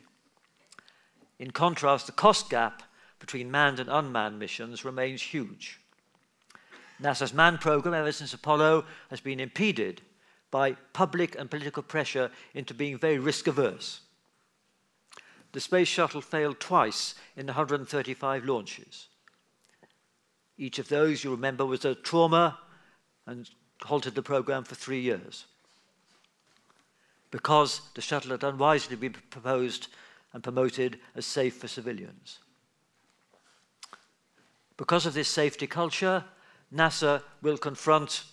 [1.39, 2.83] In contrast, the cost gap
[3.19, 5.79] between manned and unmanned missions remains huge.
[7.01, 10.01] NASA's manned program, ever since Apollo, has been impeded
[10.51, 14.01] by public and political pressure into being very risk averse.
[15.53, 19.07] The space shuttle failed twice in 135 launches.
[20.61, 22.59] Each of those, you remember, was a trauma
[23.25, 23.49] and
[23.81, 25.47] halted the program for three years
[27.31, 29.87] because the shuttle had unwisely been proposed
[30.33, 32.37] and promoted as safe for civilians.
[34.77, 36.23] Because of this safety culture,
[36.71, 38.23] NASA will confront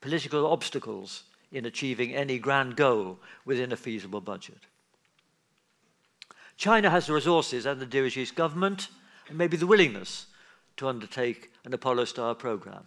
[0.00, 4.66] political obstacles in achieving any grand goal within a feasible budget.
[6.56, 8.88] China has the resources and the dirigist government,
[9.28, 10.26] and maybe the willingness
[10.76, 12.84] to undertake an Apollo style program.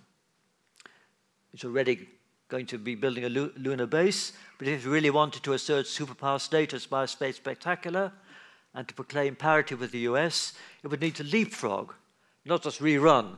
[1.53, 2.07] It's already
[2.49, 6.39] going to be building a lunar base, but if it really wanted to assert superpower
[6.39, 8.11] status by a space spectacular
[8.73, 11.93] and to proclaim parity with the US, it would need to leapfrog,
[12.45, 13.37] not just rerun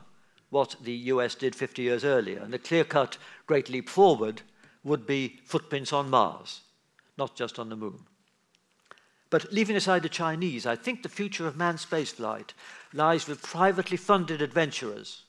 [0.50, 2.40] what the US did 50 years earlier.
[2.40, 4.42] And the clear cut great leap forward
[4.84, 6.60] would be footprints on Mars,
[7.16, 8.00] not just on the moon.
[9.30, 12.50] But leaving aside the Chinese, I think the future of manned spaceflight
[12.92, 15.22] lies with privately funded adventurers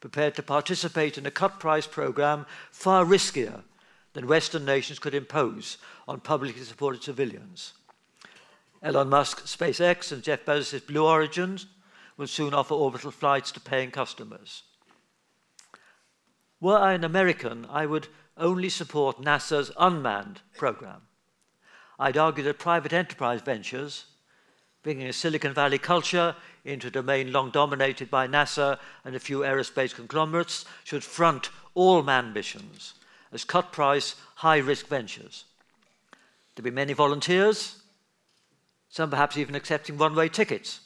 [0.00, 3.62] prepared to participate in a cut price program far riskier
[4.12, 7.72] than Western nations could impose on publicly supported civilians.
[8.82, 11.58] Elon Musk's SpaceX and Jeff Bezos' Blue Origin
[12.16, 14.62] will soon offer orbital flights to paying customers.
[16.60, 21.02] Were I an American, I would only support NASA's unmanned program.
[21.98, 24.04] I'd argue that private enterprise ventures,
[24.86, 29.40] bringing a Silicon Valley culture into a domain long dominated by NASA and a few
[29.40, 32.94] aerospace conglomerates, should front all manned missions
[33.32, 35.46] as cut price, high risk ventures.
[36.54, 37.82] There'll be many volunteers,
[38.88, 40.78] some perhaps even accepting one way tickets,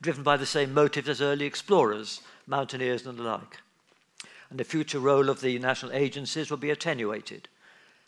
[0.00, 3.58] driven by the same motives as early explorers, mountaineers, and the like.
[4.48, 7.50] And the future role of the national agencies will be attenuated,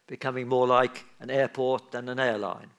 [0.07, 2.71] becoming more like an airport than an airline.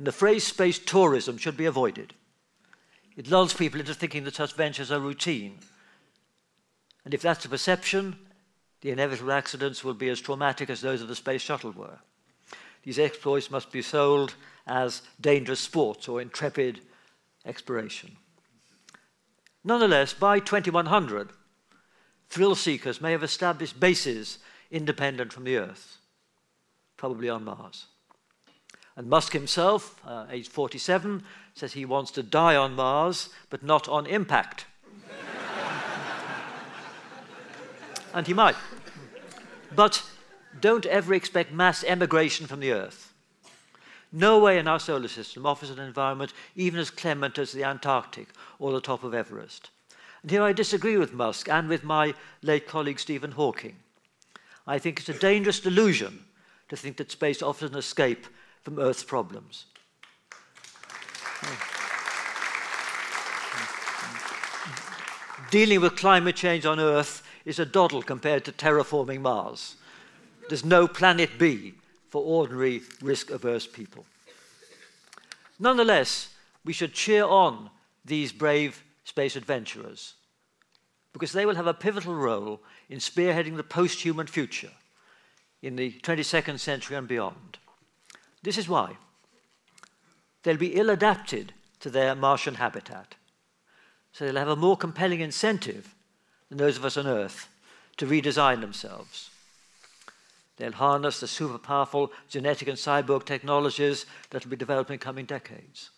[0.00, 2.14] And the phrase space tourism should be avoided.
[3.18, 5.58] It lulls people into thinking that such ventures are routine.
[7.04, 8.16] And if that's the perception,
[8.80, 11.98] the inevitable accidents will be as traumatic as those of the space shuttle were.
[12.82, 14.36] These exploits must be sold
[14.66, 16.80] as dangerous sports or intrepid
[17.44, 18.16] exploration.
[19.64, 21.28] Nonetheless, by 2100,
[22.30, 24.38] thrill seekers may have established bases
[24.70, 25.98] independent from the Earth,
[26.96, 27.84] probably on Mars.
[29.00, 31.22] And Musk himself, uh, aged 47,
[31.54, 34.66] says he wants to die on Mars, but not on impact.
[38.12, 38.56] and he might.
[39.74, 40.02] But
[40.60, 43.14] don't ever expect mass emigration from the Earth.
[44.12, 48.28] Nowhere in our solar system offers an environment even as clement as the Antarctic
[48.58, 49.70] or the top of Everest.
[50.20, 53.76] And here I disagree with Musk and with my late colleague Stephen Hawking.
[54.66, 56.26] I think it's a dangerous delusion
[56.68, 58.26] to think that space offers an escape
[58.62, 59.66] from Earth's problems.
[65.50, 69.76] Dealing with climate change on Earth is a doddle compared to terraforming Mars.
[70.48, 71.74] There's no planet B
[72.08, 74.04] for ordinary risk averse people.
[75.58, 76.28] Nonetheless,
[76.64, 77.70] we should cheer on
[78.04, 80.14] these brave space adventurers
[81.12, 84.70] because they will have a pivotal role in spearheading the post human future
[85.62, 87.58] in the 22nd century and beyond.
[88.42, 88.96] This is why
[90.42, 93.14] they'll be ill adapted to their Martian habitat.
[94.12, 95.94] So they'll have a more compelling incentive
[96.48, 97.48] than those of us on Earth
[97.98, 99.30] to redesign themselves.
[100.56, 105.24] They'll harness the super powerful genetic and cyborg technologies that will be developed in coming
[105.24, 105.90] decades.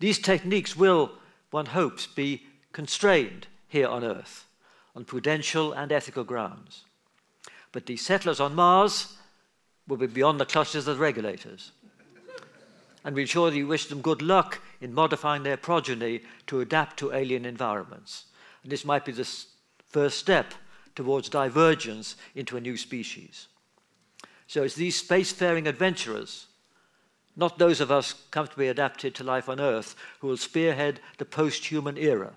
[0.00, 1.12] These techniques will,
[1.50, 2.42] one hopes, be
[2.72, 4.46] constrained here on Earth
[4.96, 6.84] on prudential and ethical grounds.
[7.72, 9.16] But these settlers on Mars
[9.86, 11.72] will be beyond the clutches of the regulators.
[13.04, 17.44] And we surely wish them good luck in modifying their progeny to adapt to alien
[17.44, 18.24] environments.
[18.62, 19.28] And this might be the
[19.88, 20.54] first step
[20.94, 23.48] towards divergence into a new species.
[24.46, 26.46] So it's these spacefaring adventurers,
[27.36, 31.66] not those of us comfortably adapted to life on Earth, who will spearhead the post
[31.66, 32.32] human era.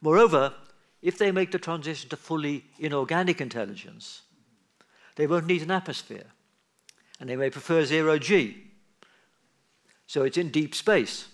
[0.00, 0.54] Moreover,
[1.02, 4.22] if they make the transition to fully inorganic intelligence,
[5.16, 6.26] they won't need an atmosphere.
[7.20, 8.56] And they may prefer zero G.
[10.06, 11.28] So it's in deep space,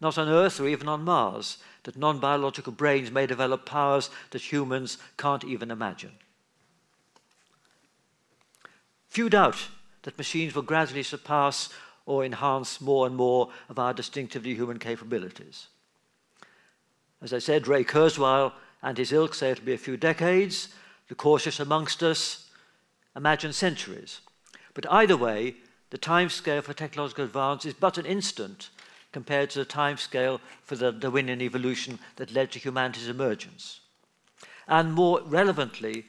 [0.00, 4.52] not on Earth or even on Mars, that non biological brains may develop powers that
[4.52, 6.12] humans can't even imagine.
[9.08, 9.68] Few doubt
[10.02, 11.68] that machines will gradually surpass
[12.06, 15.68] or enhance more and more of our distinctively human capabilities.
[17.20, 20.68] As I said, Ray Kurzweil and his ilk say it'll be a few decades.
[21.08, 22.41] The cautious amongst us
[23.16, 24.20] imagine centuries.
[24.74, 25.56] But either way,
[25.90, 28.70] the time scale for technological advance is but an instant
[29.12, 33.80] compared to the time scale for the Darwinian evolution that led to humanity's emergence.
[34.66, 36.06] And more relevantly,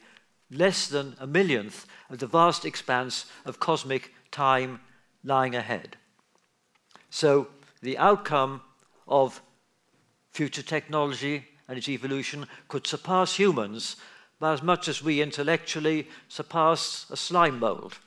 [0.50, 4.80] less than a millionth of the vast expanse of cosmic time
[5.22, 5.96] lying ahead.
[7.10, 7.48] So
[7.82, 8.62] the outcome
[9.06, 9.42] of
[10.30, 13.96] future technology and its evolution could surpass humans
[14.38, 17.98] by as much as we intellectually surpass a slime mold.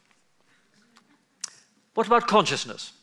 [1.94, 2.94] What about consciousness?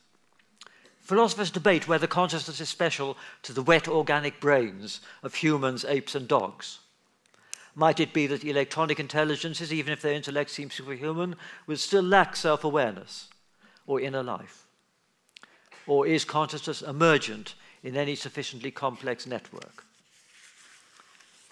[1.00, 6.26] Philosophers debate whether consciousness is special to the wet organic brains of humans, apes, and
[6.26, 6.78] dogs.
[7.74, 12.36] Might it be that electronic intelligences, even if their intellect seems superhuman, will still lack
[12.36, 13.28] self awareness
[13.86, 14.66] or inner life?
[15.86, 19.84] Or is consciousness emergent in any sufficiently complex network?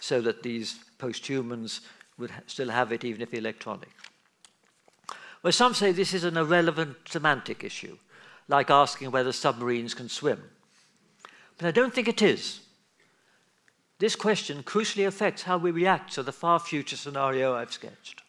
[0.02, 1.80] So that these posthumans
[2.18, 3.90] would ha still have it even if electronic.
[5.44, 7.96] Well, some say this is an irrelevant semantic issue,
[8.48, 10.42] like asking whether submarines can swim.
[11.56, 12.62] But I don't think it is.
[14.00, 18.22] This question crucially affects how we react to the far future scenario I've sketched.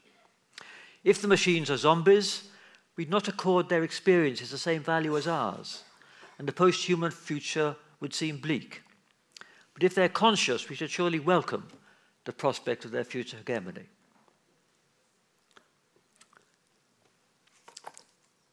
[1.04, 2.50] If the machines are zombies,
[2.96, 5.84] we'd not accord their experiences the same value as ours,
[6.38, 8.83] and the post human future would seem bleak.
[9.74, 11.68] But if they're conscious, we should surely welcome
[12.26, 13.88] the prospect of their future hegemony.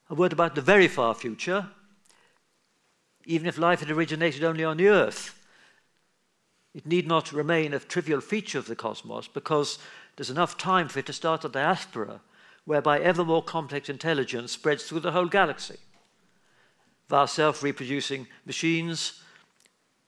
[0.08, 1.68] A word about the very far future.
[3.26, 5.36] Even if life had originated only on the Earth,
[6.74, 9.78] it need not remain a trivial feature of the cosmos because
[10.16, 12.20] there's enough time for it to start a diaspora
[12.64, 15.76] whereby ever more complex intelligence spreads through the whole galaxy.
[17.08, 19.22] Vast self reproducing machines,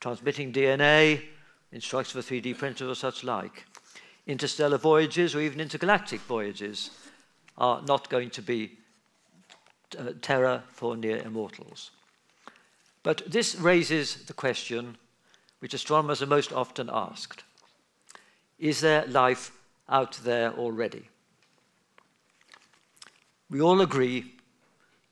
[0.02, 1.22] transmitting DNA,
[1.70, 3.64] instructions for 3D printers or such like.
[4.26, 6.90] Interstellar voyages or even intergalactic voyages
[7.56, 8.72] are not going to be
[9.96, 11.92] uh, terror for near immortals.
[13.04, 14.96] But this raises the question
[15.60, 17.44] which astronomers are most often asked
[18.58, 19.52] Is there life
[19.88, 21.08] out there already?
[23.48, 24.34] We all agree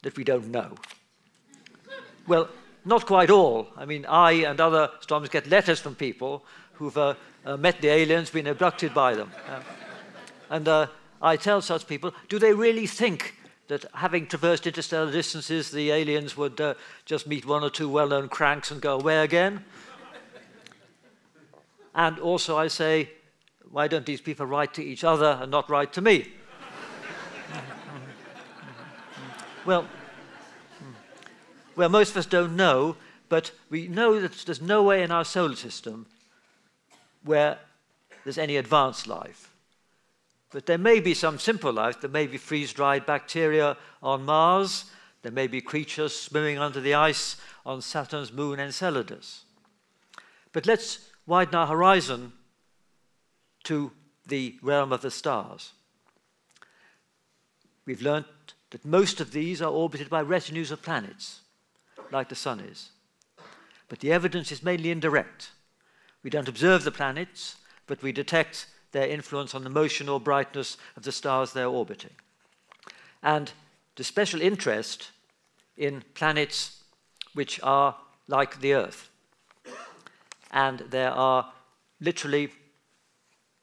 [0.03, 0.75] that we don't know.
[2.27, 2.49] Well,
[2.85, 3.69] not quite all.
[3.77, 7.15] I mean, I and other astronomers get letters from people who've uh,
[7.45, 9.31] uh, met the aliens, been abducted by them.
[9.49, 9.61] Uh,
[10.49, 10.87] and uh,
[11.21, 13.35] I tell such people, do they really think
[13.69, 16.75] that having traversed interstellar distances, the aliens would uh,
[17.05, 19.65] just meet one or two well known cranks and go away again?
[21.95, 23.11] and also, I say,
[23.71, 26.33] why don't these people write to each other and not write to me?
[29.67, 29.87] well,
[31.81, 32.95] well, most of us don't know,
[33.31, 36.05] but we know that there's no way in our solar system
[37.25, 37.59] where
[38.23, 39.51] there's any advanced life.
[40.51, 41.99] But there may be some simple life.
[41.99, 44.91] There may be freeze dried bacteria on Mars.
[45.23, 49.45] There may be creatures swimming under the ice on Saturn's moon Enceladus.
[50.53, 52.35] But let's widen our horizon
[53.65, 53.91] to
[54.27, 55.73] the realm of the stars.
[57.87, 58.27] We've learnt
[58.69, 61.41] that most of these are orbited by retinues of planets,
[62.13, 62.91] like the Sun is.
[63.89, 65.51] But the evidence is mainly indirect.
[66.23, 67.57] We don't observe the planets,
[67.87, 72.13] but we detect their influence on the motion or brightness of the stars they're orbiting.
[73.23, 73.53] And
[73.97, 75.11] the special interest
[75.77, 76.83] in planets
[77.35, 77.97] which are
[78.29, 79.09] like the Earth.
[80.51, 81.53] And there are
[82.01, 82.51] literally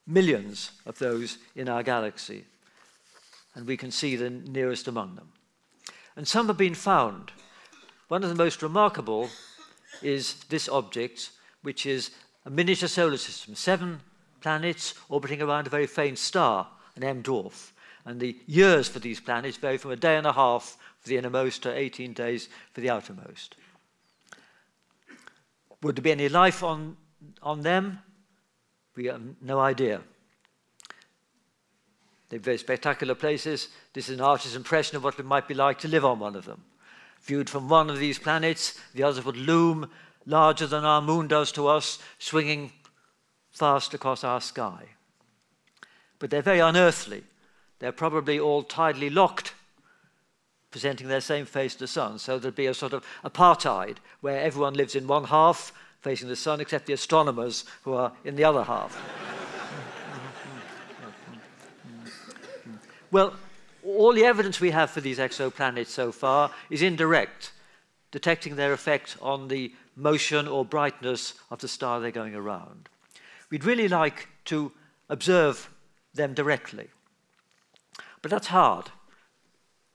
[0.05, 2.45] millions of those in our galaxy.
[3.55, 5.29] And we can see the nearest among them.
[6.15, 7.31] And some have been found.
[8.07, 9.29] One of the most remarkable
[10.01, 11.31] is this object,
[11.61, 12.11] which is
[12.45, 13.99] a miniature solar system, seven
[14.39, 17.71] planets orbiting around a very faint star, an M dwarf.
[18.05, 21.17] And the years for these planets vary from a day and a half for the
[21.17, 23.55] innermost to 18 days for the outermost.
[25.81, 26.95] Would there be any life on,
[27.43, 27.99] on them?
[28.95, 30.01] We have no idea.
[32.29, 33.67] They're very spectacular places.
[33.93, 36.35] This is an artist's impression of what it might be like to live on one
[36.35, 36.63] of them.
[37.27, 39.91] Viewed from one of these planets, the others would loom
[40.25, 42.71] larger than our moon does to us, swinging
[43.51, 44.85] fast across our sky.
[46.19, 47.25] But they're very unearthly.
[47.79, 49.53] They're probably all tidally locked,
[50.71, 52.17] presenting their same face to the sun.
[52.17, 56.35] So there'd be a sort of apartheid where everyone lives in one half facing the
[56.37, 58.97] sun except the astronomers who are in the other half.
[63.11, 63.33] well,
[63.87, 67.53] all the evidence we have for these exoplanets so far is indirect,
[68.11, 72.89] detecting their effect on the motion or brightness of the star they're going around.
[73.49, 74.71] We'd really like to
[75.09, 75.69] observe
[76.13, 76.89] them directly.
[78.21, 78.91] But that's hard.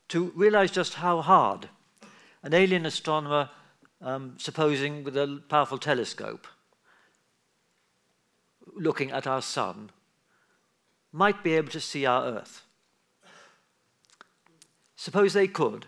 [0.09, 1.69] To realize just how hard
[2.43, 3.51] an alien astronomer,
[4.01, 6.47] um, supposing with a powerful telescope,
[8.75, 9.91] looking at our sun,
[11.13, 12.63] might be able to see our Earth.
[15.03, 15.87] Suppose they could,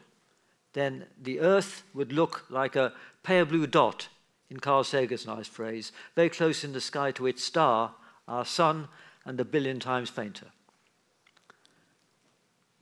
[0.73, 2.93] then the Earth would look like a
[3.23, 4.09] pale blue dot
[4.51, 7.95] in Carl Sagan's nice phrase, very close in the sky to its star,
[8.27, 8.89] our sun,
[9.25, 10.49] and a billion times fainter.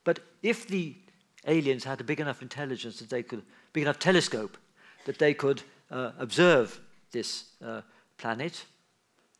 [0.03, 0.95] But if the
[1.45, 4.57] aliens had a big enough intelligence that they could, big enough telescope,
[5.05, 5.61] that they could
[5.91, 6.79] uh, observe
[7.11, 7.81] this uh,
[8.17, 8.65] planet,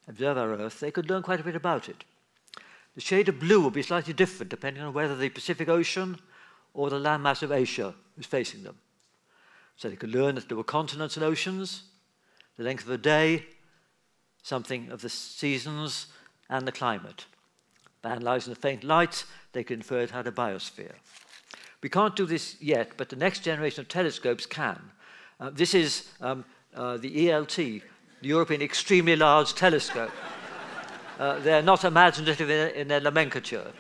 [0.08, 2.04] observe our Earth, they could learn quite a bit about it.
[2.94, 6.20] The shade of blue would be slightly different depending on whether the Pacific Ocean
[6.74, 8.78] or the landmass of Asia was facing them.
[9.78, 11.84] So they could learn that there were continents and oceans,
[12.58, 13.46] the length of a day,
[14.44, 16.08] something of the seasons
[16.50, 17.26] and the climate.
[18.02, 20.94] By analyzing the faint light, they can infer it had a biosphere.
[21.82, 24.80] We can't do this yet, but the next generation of telescopes can.
[25.40, 26.46] Uh, this is um,
[26.76, 27.82] uh, the ELT, the
[28.28, 30.12] European Extremely Large Telescope.
[31.20, 33.72] Uh, they're not imaginative in, in their nomenclature.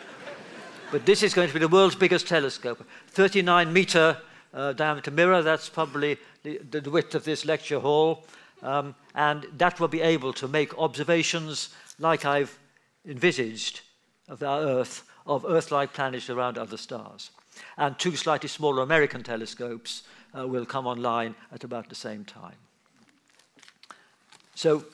[0.93, 2.85] But this is going to be the world's biggest telescope.
[3.07, 4.15] 39 meter
[4.53, 8.27] uh, diameter mirror, that's probably the, the width of this lecture hall.
[8.61, 12.59] Um, and that will be able to make observations like I've
[13.07, 13.81] envisaged
[14.29, 17.31] of our Earth, of Earth-like planets around other stars.
[17.75, 20.03] And two slightly smaller American telescopes
[20.37, 22.57] uh, will come online at about the same time.
[24.53, 24.85] So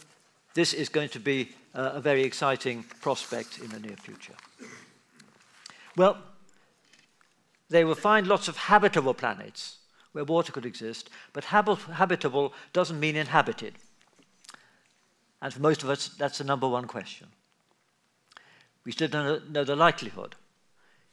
[0.53, 4.35] this is going to be uh, a very exciting prospect in the near future.
[5.99, 6.17] Well,
[7.69, 9.79] they will find lots of habitable planets
[10.13, 13.73] where water could exist, but habitable doesn't mean inhabited.
[15.41, 17.27] And for most of us, that's the number one question.
[18.85, 20.35] We still don't know the likelihood.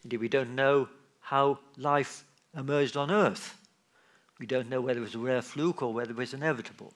[0.05, 2.22] Indeed, we don't know how life
[2.57, 3.59] emerged on Earth.
[4.39, 6.95] We don't know whether it was a rare fluke or whether it was inevitable.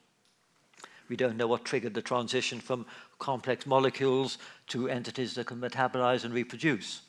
[1.08, 2.86] We don't know what triggered the transition from
[3.18, 4.38] complex molecules
[4.68, 7.00] to entities that can metabolize and reproduce.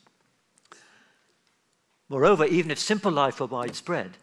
[2.08, 4.16] Moreover, even if simple life were widespread,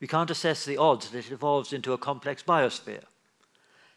[0.00, 3.04] We can't assess the odds that it evolves into a complex biosphere.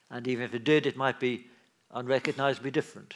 [0.09, 1.47] And even if it did, it might be
[1.91, 3.15] unrecognizably different.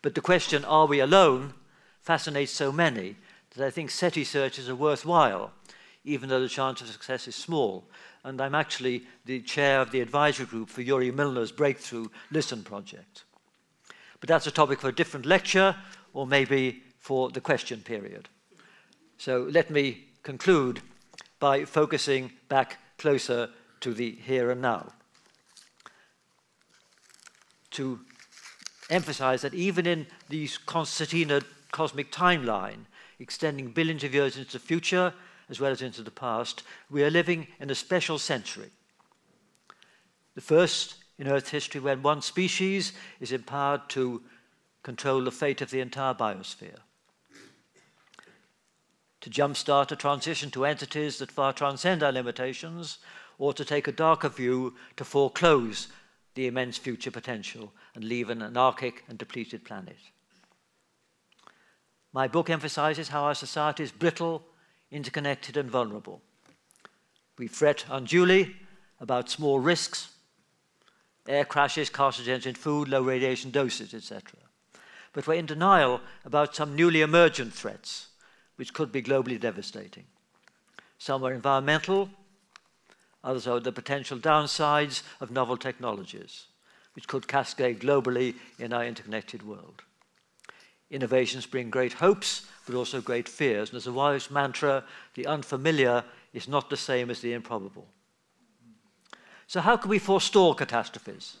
[0.00, 1.54] But the question, are we alone,
[2.00, 3.16] fascinates so many
[3.54, 5.52] that I think SETI searches are worthwhile,
[6.04, 7.88] even though the chance of success is small.
[8.24, 13.24] And I'm actually the chair of the advisory group for Yuri Milner's Breakthrough Listen project.
[14.18, 15.76] But that's a topic for a different lecture,
[16.14, 18.28] or maybe for the question period.
[19.24, 20.80] So let me conclude
[21.38, 24.94] by focusing back closer to the here and now.
[27.70, 28.00] To
[28.90, 32.86] emphasize that even in the concertina cosmic timeline,
[33.20, 35.14] extending billions of years into the future
[35.48, 38.70] as well as into the past, we are living in a special century.
[40.34, 44.20] The first in Earth history when one species is empowered to
[44.82, 46.80] control the fate of the entire biosphere.
[49.22, 52.98] To jumpstart a transition to entities that far transcend our limitations,
[53.38, 55.88] or to take a darker view to foreclose
[56.34, 59.96] the immense future potential and leave an anarchic and depleted planet.
[62.12, 64.42] My book emphasizes how our society is brittle,
[64.90, 66.20] interconnected, and vulnerable.
[67.38, 68.56] We fret unduly
[69.00, 70.10] about small risks,
[71.28, 74.38] air crashes, carcinogens in food, low radiation doses, etc.
[75.12, 78.08] But we're in denial about some newly emergent threats,
[78.62, 80.04] which could be globally devastating.
[80.96, 82.08] Some are environmental,
[83.24, 86.46] others are the potential downsides of novel technologies,
[86.94, 89.82] which could cascade globally in our interconnected world.
[90.92, 93.70] Innovations bring great hopes, but also great fears.
[93.70, 94.84] And as a wise mantra,
[95.14, 97.88] the unfamiliar is not the same as the improbable.
[99.48, 101.38] So, how can we forestall catastrophes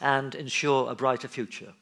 [0.00, 1.74] and ensure a brighter future?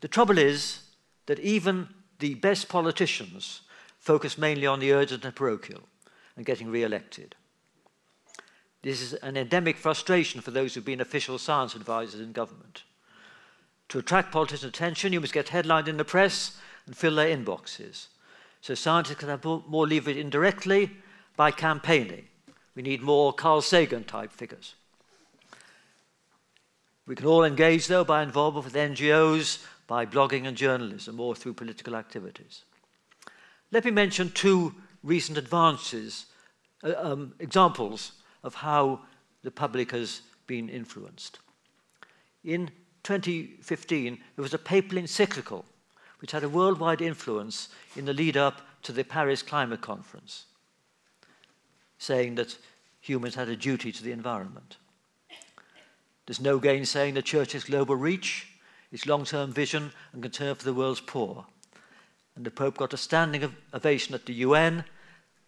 [0.00, 0.82] The trouble is
[1.26, 1.88] that even
[2.18, 3.62] the best politicians
[3.98, 5.82] focus mainly on the urgent and parochial
[6.36, 7.34] and getting re elected.
[8.82, 12.84] This is an endemic frustration for those who've been official science advisors in government.
[13.88, 16.56] To attract politician attention, you must get headlined in the press
[16.86, 18.06] and fill their inboxes.
[18.60, 20.90] So scientists can have more leverage indirectly
[21.36, 22.26] by campaigning.
[22.74, 24.74] We need more Carl Sagan type figures.
[27.06, 31.54] We can all engage, though, by involvement with NGOs, by blogging and journalism, or through
[31.54, 32.64] political activities.
[33.70, 36.26] Let me mention two recent advances,
[36.82, 38.12] uh, um, examples
[38.42, 39.00] of how
[39.42, 41.38] the public has been influenced.
[42.44, 42.70] In
[43.02, 45.64] 2015, there was a papal encyclical
[46.20, 50.46] which had a worldwide influence in the lead up to the Paris Climate Conference,
[51.98, 52.56] saying that
[53.00, 54.76] humans had a duty to the environment.
[56.26, 58.48] There's no gainsaying the Church's global reach,
[58.96, 61.44] its long term vision, and concern for the world's poor.
[62.34, 64.84] And the Pope got a standing ovation at the UN,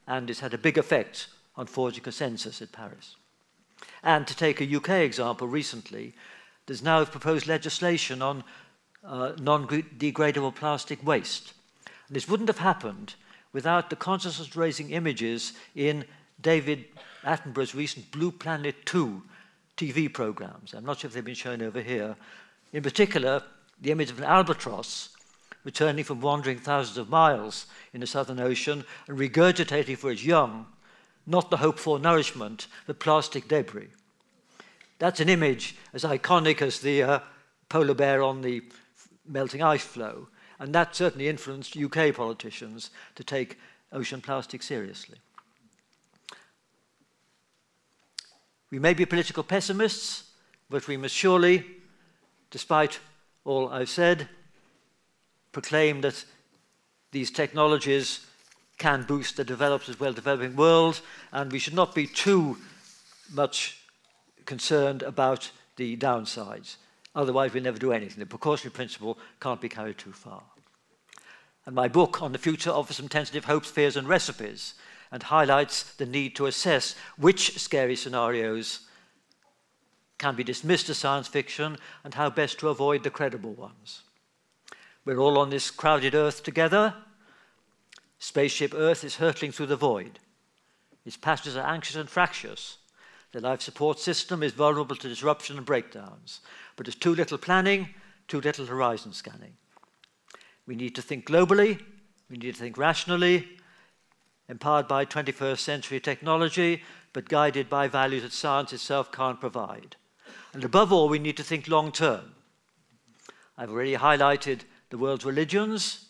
[0.06, 3.16] and it's had a big effect on forging consensus at Paris.
[4.02, 6.12] And to take a UK example, recently,
[6.66, 8.44] there's now proposed legislation on
[9.02, 11.54] uh, non-degradable plastic waste.
[12.06, 13.14] And this wouldn't have happened
[13.54, 16.04] without the consciousness-raising images in
[16.38, 16.84] David
[17.24, 19.22] Attenborough's recent Blue Planet 2
[19.78, 20.74] TV programs.
[20.74, 22.14] I'm not sure if they've been shown over here.
[22.72, 23.42] In particular,
[23.80, 25.10] the image of an albatross
[25.64, 30.66] returning from wandering thousands of miles in the Southern Ocean and regurgitating for its young,
[31.26, 33.88] not the hoped for nourishment, the plastic debris.
[34.98, 37.18] That's an image as iconic as the uh,
[37.68, 38.62] polar bear on the
[39.26, 40.28] melting ice floe.
[40.58, 43.58] And that certainly influenced UK politicians to take
[43.92, 45.18] ocean plastic seriously.
[48.70, 50.30] We may be political pessimists,
[50.68, 51.64] but we must surely,
[52.50, 53.00] despite
[53.44, 54.28] all I've said,
[55.52, 56.24] proclaim that
[57.12, 58.26] these technologies
[58.76, 61.00] can boost the developed as well developing world,
[61.32, 62.58] and we should not be too
[63.32, 63.80] much
[64.44, 66.76] concerned about the downsides.
[67.14, 68.20] Otherwise, we'll never do anything.
[68.20, 70.42] The precautionary principle can't be carried too far.
[71.66, 74.74] And my book on the future offers some tentative hopes, fears, and recipes
[75.10, 78.80] and highlights the need to assess which scary scenarios
[80.18, 84.02] can be dismissed as science fiction and how best to avoid the credible ones.
[85.04, 86.94] We're all on this crowded Earth together.
[88.18, 90.18] Spaceship Earth is hurtling through the void.
[91.06, 92.78] Its passengers are anxious and fractious.
[93.32, 96.40] The life support system is vulnerable to disruption and breakdowns,
[96.76, 97.90] but there's too little planning,
[98.26, 99.54] too little horizon scanning.
[100.66, 101.80] We need to think globally,
[102.28, 103.48] we need to think rationally,
[104.48, 109.96] empowered by 21st century technology, but guided by values that science itself can't provide.
[110.52, 112.34] And above all, we need to think long term.
[113.56, 116.06] I've already highlighted the world's religions,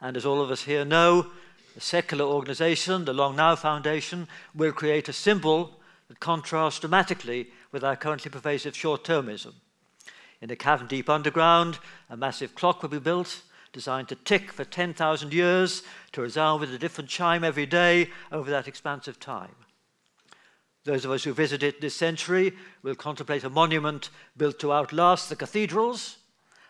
[0.00, 1.26] and as all of us here know,
[1.74, 7.82] the secular organization, the Long Now Foundation, will create a symbol that contrasts dramatically with
[7.82, 9.54] our currently pervasive short termism.
[10.40, 11.78] In the cavern deep underground,
[12.10, 15.82] a massive clock will be built designed to tick for 10,000 years
[16.12, 19.54] to resound with a different chime every day over that expanse of time.
[20.84, 25.28] Those of us who visit it this century will contemplate a monument built to outlast
[25.28, 26.16] the cathedrals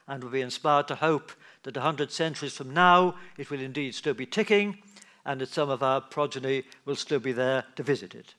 [0.07, 1.33] and will be inspired to hope
[1.63, 4.79] that a hundred centuries from now it will indeed still be ticking
[5.25, 8.35] and that some of our progeny will still be there to visit it.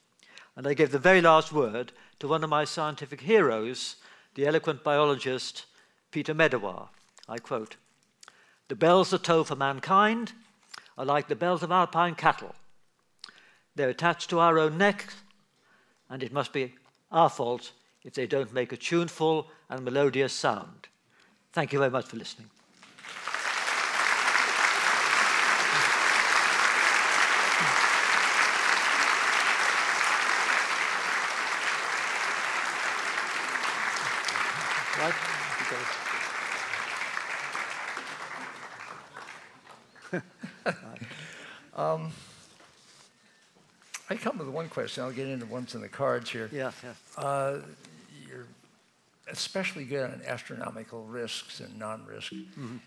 [0.56, 3.96] And I give the very last word to one of my scientific heroes,
[4.36, 5.66] the eloquent biologist
[6.12, 6.90] Peter Medawar.
[7.28, 7.78] I quote
[8.68, 10.34] The bells that toll for mankind
[10.98, 12.54] are like the bells of alpine cattle.
[13.76, 15.12] They're attached to our own neck,
[16.14, 16.72] and it must be
[17.12, 17.72] our fault
[18.04, 20.88] if they don't make a tuneful and melodious sound.
[21.54, 22.52] Thank you very much for listening.
[44.14, 45.04] I come with one question.
[45.04, 46.48] I'll get into ones in the cards here.
[46.52, 47.24] Yeah, yeah.
[47.24, 47.62] Uh,
[48.28, 48.46] you're
[49.28, 52.80] especially good on astronomical risks and non-risk, mm -hmm.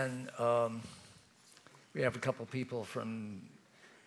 [0.00, 0.82] and um,
[1.94, 3.40] we have a couple people from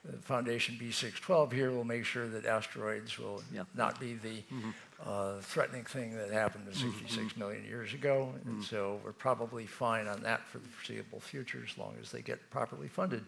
[0.03, 3.65] the Foundation B612 here will make sure that asteroids will yeah.
[3.73, 4.73] not be the mm -hmm.
[5.05, 6.91] uh, threatening thing that happened mm-hmm.
[6.91, 7.37] 66 mm -hmm.
[7.37, 8.15] million years ago.
[8.45, 8.63] And mm -hmm.
[8.63, 12.39] so we're probably fine on that for the foreseeable future as long as they get
[12.49, 13.23] properly funded.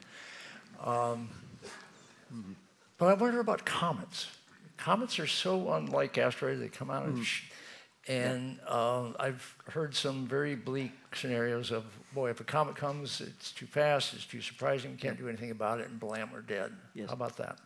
[0.86, 1.30] Um,
[2.32, 2.54] mm-hmm.
[2.98, 4.28] But I wonder about comets.
[4.78, 6.60] Comets are so unlike asteroids.
[6.60, 7.54] They come out and mm-hmm.
[8.08, 11.84] And uh, I've heard some very bleak scenarios of,
[12.14, 15.52] boy, if a comet comes, it's too fast, it's too surprising, we can't do anything
[15.52, 16.72] about it, and blam, we're dead.
[16.94, 17.10] Yes.
[17.10, 17.58] How about that?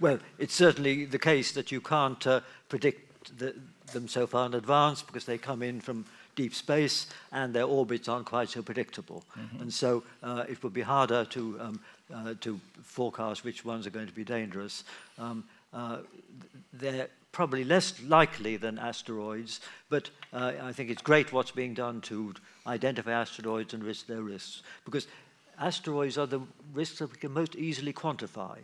[0.00, 3.54] Well, it's certainly the case that you can't uh, predict the,
[3.92, 8.08] them so far in advance because they come in from deep space and their orbits
[8.08, 9.22] aren't quite so predictable.
[9.36, 9.60] Mm -hmm.
[9.60, 11.80] And so uh, it would be harder to, um,
[12.14, 14.84] uh, to forecast which ones are going to be dangerous.
[15.18, 15.98] Um, uh,
[16.72, 22.00] they're probably less likely than asteroids, but uh, I think it's great what's being done
[22.02, 22.34] to
[22.66, 25.08] identify asteroids and risk their risks, because
[25.58, 26.40] asteroids are the
[26.72, 28.58] risks that we can most easily quantify.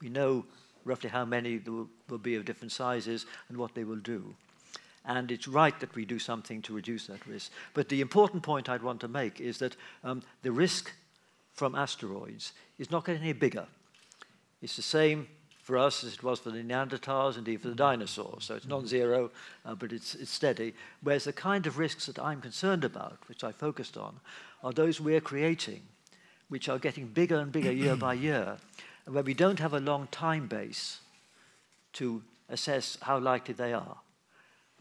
[0.00, 0.44] We know
[0.84, 4.34] roughly how many there will, will be of different sizes and what they will do.
[5.06, 7.50] And it's right that we do something to reduce that risk.
[7.74, 10.92] But the important point I'd want to make is that um, the risk
[11.54, 13.66] from asteroids is not getting any bigger.
[14.60, 15.28] It's the same
[15.62, 18.44] for us as it was for the Neanderthals, indeed for the dinosaurs.
[18.44, 19.30] So it's non-zero,
[19.64, 20.74] uh, but it's, it's steady.
[21.02, 24.20] Whereas the kind of risks that I'm concerned about, which I focused on,
[24.62, 25.82] are those we're creating,
[26.48, 28.58] which are getting bigger and bigger year by year,
[29.06, 30.98] and where we don't have a long time base
[31.94, 33.96] to assess how likely they are.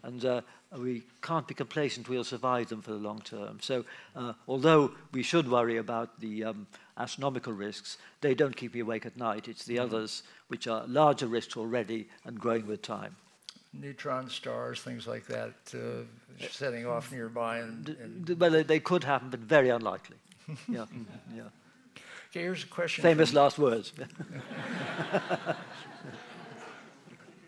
[0.03, 0.41] And uh,
[0.77, 3.59] we can't be complacent we'll survive them for the long term.
[3.61, 3.85] So
[4.15, 9.05] uh, although we should worry about the um, astronomical risks, they don't keep you awake
[9.05, 9.47] at night.
[9.47, 9.85] It's the mm -hmm.
[9.85, 13.15] others which are larger risks already and growing with time.
[13.73, 16.05] Neutron stars, things like that, uh,
[16.49, 17.57] setting off nearby.
[17.59, 20.17] And, and well, they could happen, but very unlikely.
[20.67, 20.85] yeah,
[21.35, 21.49] yeah.
[22.29, 23.01] Okay, here's a question.
[23.01, 23.93] Famous last words.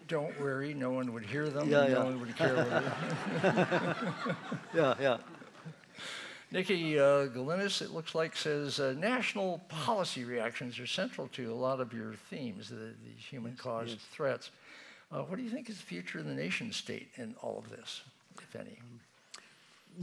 [0.07, 1.93] don't worry, no one would hear them, yeah, yeah.
[1.93, 2.55] no one would care.
[4.75, 5.17] yeah, yeah.
[6.51, 11.55] Nikki uh, Galinis, it looks like, says uh, national policy reactions are central to a
[11.55, 13.99] lot of your themes, the, the human-caused yes.
[14.11, 14.51] threats.
[15.11, 17.69] Uh, what do you think is the future of the nation state in all of
[17.69, 18.01] this,
[18.41, 18.79] if any?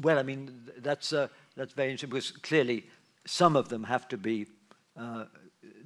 [0.01, 2.85] Well, I mean, that's, uh, that's very interesting because clearly
[3.25, 4.47] some of them have to be
[4.97, 5.25] uh,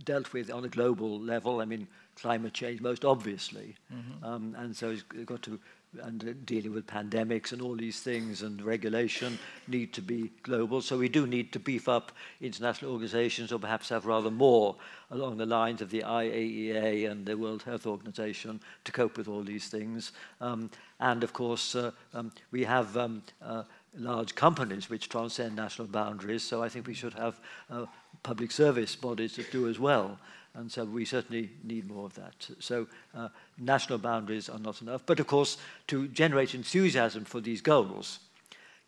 [0.04, 1.60] dealt with on a global level.
[1.60, 1.86] I mean,
[2.16, 4.26] climate change most obviously, mm -hmm.
[4.26, 5.58] um, and so it's got to
[6.02, 9.38] and uh, dealing with pandemics and all these things and regulation
[9.68, 10.82] need to be global.
[10.82, 14.76] So we do need to beef up international organizations or perhaps have rather more
[15.10, 19.42] along the lines of the IAEA and the World Health Organization to cope with all
[19.42, 20.12] these things.
[20.40, 23.62] Um, and of course, uh, um, we have um, uh,
[23.98, 26.42] large companies which transcend national boundaries.
[26.42, 27.40] So I think we should have
[27.70, 27.86] uh,
[28.22, 30.18] public service bodies that do as well.
[30.54, 32.48] And so we certainly need more of that.
[32.60, 33.28] So uh,
[33.58, 35.02] national boundaries are not enough.
[35.04, 35.58] But of course,
[35.88, 38.20] to generate enthusiasm for these goals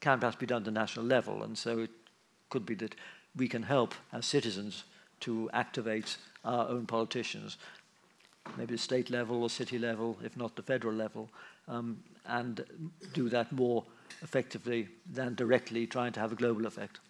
[0.00, 1.42] can perhaps be done at the national level.
[1.42, 1.90] And so it
[2.48, 2.94] could be that
[3.36, 4.84] we can help as citizens
[5.20, 7.58] to activate our own politicians,
[8.56, 11.28] maybe the state level or city level, if not the federal level,
[11.66, 12.64] um, and
[13.12, 13.84] do that more
[14.22, 17.00] effectively than directly trying to have a global effect.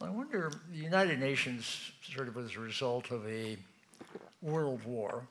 [0.00, 3.56] I wonder, the United Nations sort of was a result of a
[4.40, 5.26] world war,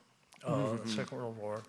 [0.45, 0.83] uh, mm-hmm.
[0.83, 1.61] the Second World War,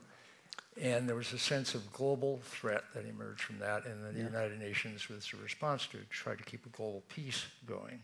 [0.81, 4.27] and there was a sense of global threat that emerged from that, and the yeah.
[4.27, 8.01] United Nations was a response to try to keep a global peace going.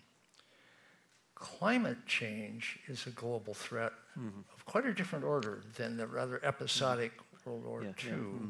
[1.35, 4.41] Climate change is a global threat mm-hmm.
[4.55, 7.51] of quite a different order than the rather episodic mm-hmm.
[7.51, 8.11] World War yeah, II.
[8.11, 8.47] Yeah.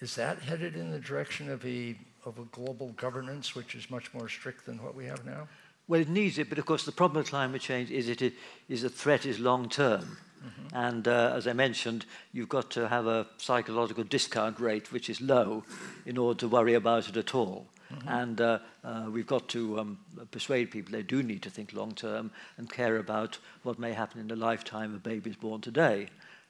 [0.00, 4.14] Is that headed in the direction of a, of a global governance which is much
[4.14, 5.48] more strict than what we have now?
[5.88, 8.34] Well, it needs it, but of course the problem with climate change is it
[8.68, 10.18] is the threat is long term.
[10.38, 10.76] Mm-hmm.
[10.76, 15.20] And uh, as I mentioned, you've got to have a psychological discount rate which is
[15.20, 15.64] low
[16.06, 17.66] in order to worry about it at all.
[17.92, 18.08] Mm-hmm.
[18.08, 19.98] And uh, uh, we've got to um,
[20.30, 24.20] persuade people they do need to think long term and care about what may happen
[24.20, 26.08] in the lifetime of babies born today,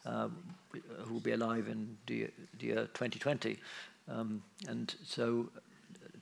[0.09, 0.37] um,
[1.05, 2.29] who will be alive in the,
[2.59, 3.59] the year 2020.
[4.09, 5.49] Um, and so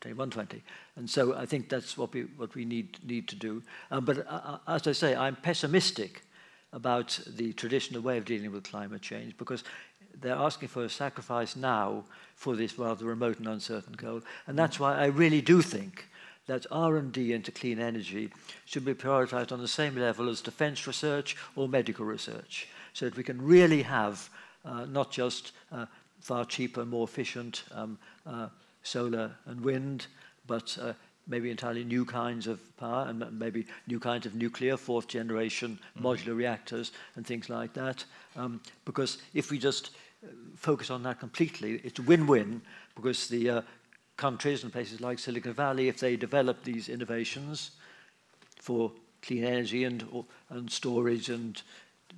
[0.01, 0.63] 2120.
[0.97, 3.63] And so I think that's what we, what we need, need to do.
[3.91, 6.23] Um, but uh, uh, as I say, I'm pessimistic
[6.73, 9.65] about the traditional way of dealing with climate change because
[10.21, 12.05] they're asking for a sacrifice now
[12.35, 14.23] for this rather remote and uncertain goal.
[14.47, 16.07] And that's why I really do think
[16.47, 18.31] that R&D into clean energy
[18.65, 23.17] should be prioritized on the same level as defense research or medical research so that
[23.19, 24.31] we can really have
[24.65, 25.85] uh, not just uh,
[26.19, 28.49] far cheaper, more efficient um, uh,
[28.83, 30.07] solar and wind,
[30.47, 30.95] but uh,
[31.27, 36.03] maybe entirely new kinds of power and maybe new kinds of nuclear, fourth generation mm.
[36.03, 38.03] modular reactors and things like that.
[38.35, 39.91] Um, because if we just
[40.25, 42.63] uh, focus on that completely, it's a win-win
[42.95, 43.63] because the uh,
[44.17, 47.73] countries and places like Silicon Valley, if they develop these innovations
[48.59, 48.91] for
[49.21, 50.03] clean energy and,
[50.49, 51.61] and storage and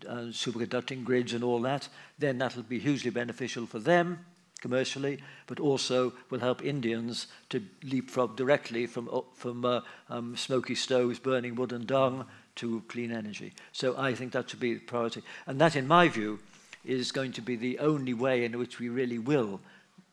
[0.09, 1.89] uh, superconducting grids and all that,
[2.19, 4.25] then that'll be hugely beneficial for them
[4.61, 10.75] commercially, but also will help Indians to leapfrog directly from, uh, from uh, um, smoky
[10.75, 13.53] stoves, burning wood and dung, to clean energy.
[13.73, 15.23] So I think that should be the priority.
[15.47, 16.41] And that, in my view,
[16.85, 19.61] is going to be the only way in which we really will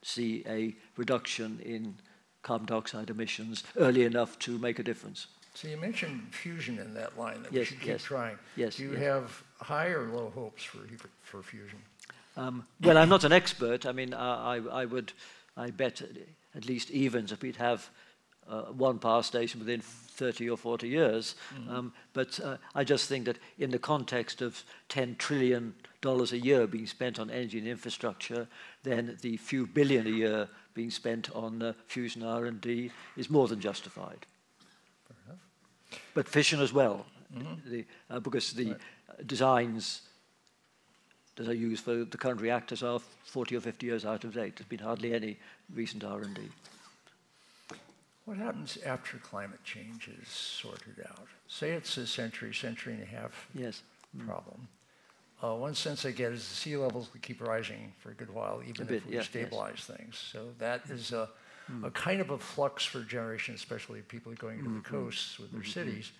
[0.03, 1.95] see a reduction in
[2.43, 5.25] carbon dioxide emissions early enough to make a difference.
[5.55, 8.03] So you mentioned fusion in that line that yes, we should keep yes.
[8.03, 8.37] trying.
[8.57, 8.75] Yes.
[8.75, 9.01] Do you yes.
[9.01, 10.79] have high or low hopes for,
[11.23, 11.79] for fusion?
[12.35, 13.85] Um, well, I'm not an expert.
[13.85, 15.13] I mean, I, I would,
[15.55, 16.01] I bet
[16.53, 17.89] at least evens if we'd have
[18.49, 21.35] uh, one power station within 30 or 40 years.
[21.57, 21.71] Mm.
[21.71, 26.37] Um, but uh, I just think that in the context of 10 trillion dollars a
[26.37, 28.47] year being spent on energy and infrastructure,
[28.83, 33.61] then the few billion a year being spent on uh, fusion R&D is more than
[33.61, 34.25] justified.
[36.13, 37.05] But fission as well,
[37.35, 37.69] mm-hmm.
[37.69, 39.27] the, uh, because the right.
[39.27, 40.01] designs
[41.35, 44.55] that are used for the current reactors are 40 or 50 years out of date.
[44.55, 45.37] There's been hardly any
[45.73, 46.41] recent R&D.
[48.25, 51.27] What happens after climate change is sorted out?
[51.47, 53.83] Say it's a century, century and a half yes.
[54.25, 54.67] problem.
[55.43, 58.33] Uh, one sense I get is the sea levels will keep rising for a good
[58.33, 59.97] while, even a if bit, we yeah, stabilize yes.
[59.97, 60.29] things.
[60.31, 61.29] So that is a,
[61.71, 61.85] mm.
[61.85, 64.77] a, kind of a flux for generation, especially people going to mm-hmm.
[64.77, 65.71] the coasts with their mm-hmm.
[65.71, 66.11] cities.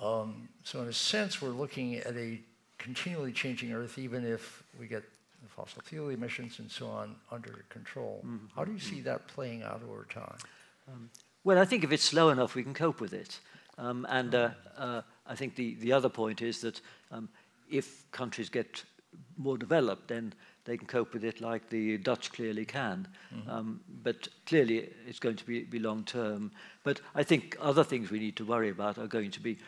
[0.00, 2.40] Um, so in a sense, we're looking at a
[2.78, 5.02] continually changing Earth, even if we get
[5.42, 8.22] the fossil fuel emissions and so on under control.
[8.26, 8.46] Mm-hmm.
[8.54, 10.38] How do you see that playing out over time?
[10.88, 11.10] Um,
[11.44, 13.40] well, I think if it's slow enough, we can cope with it.
[13.78, 16.80] Um, and uh, uh, I think the, the other point is that
[17.10, 17.28] um,
[17.70, 18.84] if countries get
[19.36, 20.32] more developed, then
[20.66, 23.08] they can cope with it like the Dutch clearly can.
[23.34, 23.50] Mm-hmm.
[23.50, 26.50] Um, but clearly, it's going to be, be long term.
[26.84, 29.58] But I think other things we need to worry about are going to be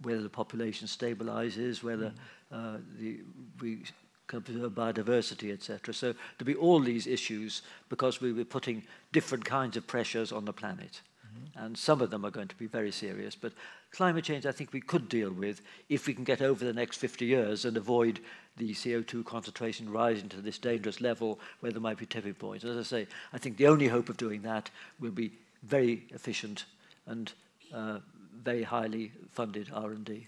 [0.00, 2.12] whether the population stabilizes, whether
[2.52, 2.76] mm-hmm.
[2.76, 3.20] uh, the,
[3.60, 3.82] we
[4.28, 5.92] can preserve biodiversity, etc.
[5.92, 10.44] So there'll be all these issues because we were putting different kinds of pressures on
[10.44, 11.00] the planet.
[11.26, 11.64] Mm-hmm.
[11.64, 13.34] And some of them are going to be very serious.
[13.34, 13.52] But
[13.90, 16.98] climate change, I think we could deal with if we can get over the next
[16.98, 18.20] 50 years and avoid
[18.58, 22.64] the CO2 concentration rising to this dangerous level where there might be tipping points.
[22.64, 24.70] As I say, I think the only hope of doing that
[25.00, 25.32] will be
[25.62, 26.64] very efficient
[27.06, 27.32] and
[27.72, 27.98] uh,
[28.42, 30.26] very highly funded R&D.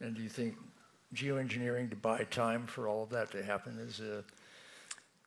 [0.00, 0.56] And do you think
[1.14, 4.24] geoengineering to buy time for all of that to happen is a,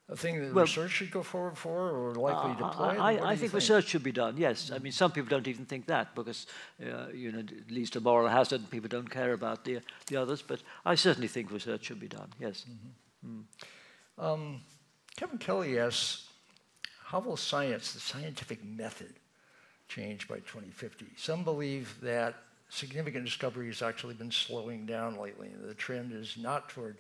[0.10, 2.86] a thing that well, research should go forward for or likely uh, deploy?
[2.86, 4.66] I, I think, think, research should be done, yes.
[4.66, 4.76] Mm-hmm.
[4.76, 6.48] I mean, some people don't even think that because,
[6.82, 10.16] uh, you know, it leads to moral hazard and people don't care about the, the
[10.16, 10.42] others.
[10.42, 12.66] But I certainly think research should be done, yes.
[12.70, 13.40] Mm-hmm.
[13.40, 14.24] Mm.
[14.24, 14.62] Um,
[15.18, 16.30] Kevin Kelly asks,
[17.04, 19.14] how will science, the scientific method,
[19.88, 21.06] change by 2050.
[21.16, 22.36] Some believe that
[22.70, 25.50] significant discovery has actually been slowing down lately.
[25.62, 26.98] The trend is not toward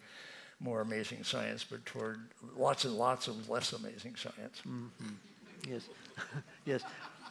[0.60, 2.20] more amazing science, but toward
[2.56, 4.62] lots and lots of less amazing science.
[4.68, 5.70] Mm-hmm.
[5.70, 5.90] Yes,
[6.66, 6.82] yes.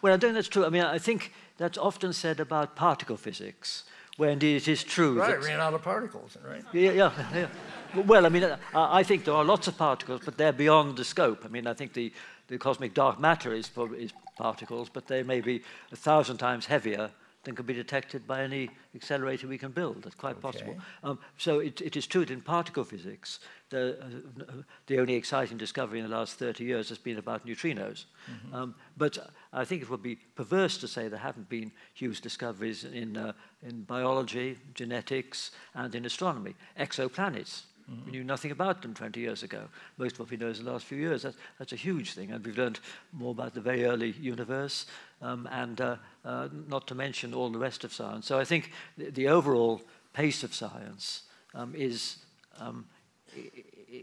[0.02, 0.64] Well, I don't think that's true.
[0.64, 3.84] I mean, I think that's often said about particle physics,
[4.16, 5.18] where indeed it is true.
[5.18, 6.62] Right, that, ran out of particles, right?
[6.72, 8.02] Yeah, yeah, yeah.
[8.02, 11.04] Well, I mean, uh, I think there are lots of particles, but they're beyond the
[11.04, 11.44] scope.
[11.44, 12.12] I mean, I think the,
[12.48, 15.62] the cosmic dark matter is, is particles, but they may be
[15.92, 17.10] a thousand times heavier
[17.46, 20.02] than can be detected by any accelerator we can build.
[20.02, 20.40] That's quite okay.
[20.40, 20.76] possible.
[21.02, 23.40] Um, so it, it is true that in particle physics,
[23.70, 24.52] the, uh,
[24.86, 28.06] the only exciting discovery in the last 30 years has been about neutrinos.
[28.28, 28.54] Mm -hmm.
[28.54, 29.18] um, but
[29.52, 33.32] I think it would be perverse to say there haven't been huge discoveries in, uh,
[33.62, 36.54] in biology, genetics, and in astronomy.
[36.74, 37.64] Exoplanets.
[37.86, 38.04] Mm -hmm.
[38.04, 39.68] We knew nothing about them 20 years ago.
[39.96, 41.22] Most of what we know is the last few years.
[41.22, 42.32] That's, that's a huge thing.
[42.32, 44.86] And we've learned more about the very early universe,
[45.22, 48.26] um, and uh, uh, not to mention all the rest of science.
[48.26, 49.80] So I think the, the overall
[50.12, 51.22] pace of science
[51.54, 52.18] um, is
[52.58, 52.86] um,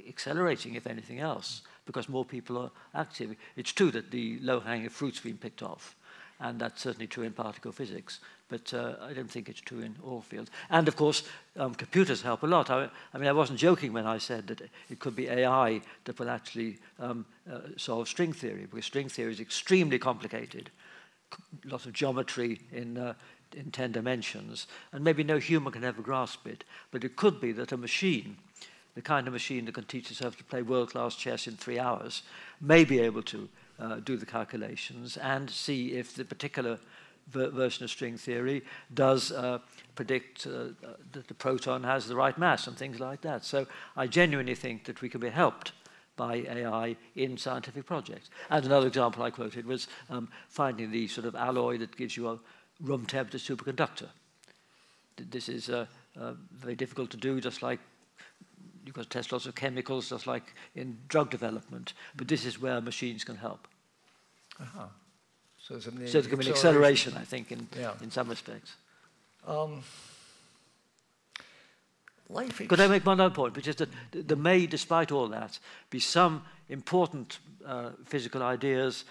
[0.07, 3.35] accelerating, if anything else, because more people are active.
[3.56, 5.95] It's true that the low-hanging fruit's been picked off,
[6.40, 8.19] and that's certainly true in particle physics,
[8.49, 10.52] but uh, I don't think it's true in all fields.
[10.69, 11.23] And of course,
[11.57, 12.69] um, computers help a lot.
[12.69, 16.19] I, I, mean, I wasn't joking when I said that it could be AI that
[16.19, 20.69] will actually um, uh, solve string theory, because string theory is extremely complicated,
[21.65, 23.14] lots of geometry in, uh,
[23.55, 27.51] in 10 dimensions, and maybe no human can ever grasp it, but it could be
[27.51, 28.38] that a machine
[28.95, 32.23] the kind of machine that can teach itself to play world-class chess in three hours
[32.61, 33.49] may be able to
[33.80, 36.80] uh, do the calculations and see if the particular
[37.30, 38.61] ver version of string theory
[38.93, 39.57] does uh,
[39.95, 40.65] predict uh
[41.14, 43.45] that the proton has the right mass and things like that.
[43.45, 43.65] So
[43.95, 45.72] I genuinely think that we can be helped
[46.15, 48.30] by AI in scientific projects.
[48.49, 52.30] And another example I quoted was um, finding the sort of alloy that gives you
[52.30, 52.40] a
[52.81, 54.10] room temperature superconductor.
[55.18, 55.85] This is uh,
[56.19, 57.80] uh, very difficult to do, just like
[58.85, 61.94] you've got to test lots of chemicals, just like in drug development.
[62.15, 63.68] But this is where machines can help.
[64.60, 64.88] Uh-huh.
[65.57, 67.94] So, so there can be an acceleration, I think, in, yeah.
[68.02, 68.76] in some respects.
[69.48, 69.81] Um,
[72.34, 75.60] life Could I make one other point, which is that there may, despite all that,
[75.89, 79.05] be some important uh, physical ideas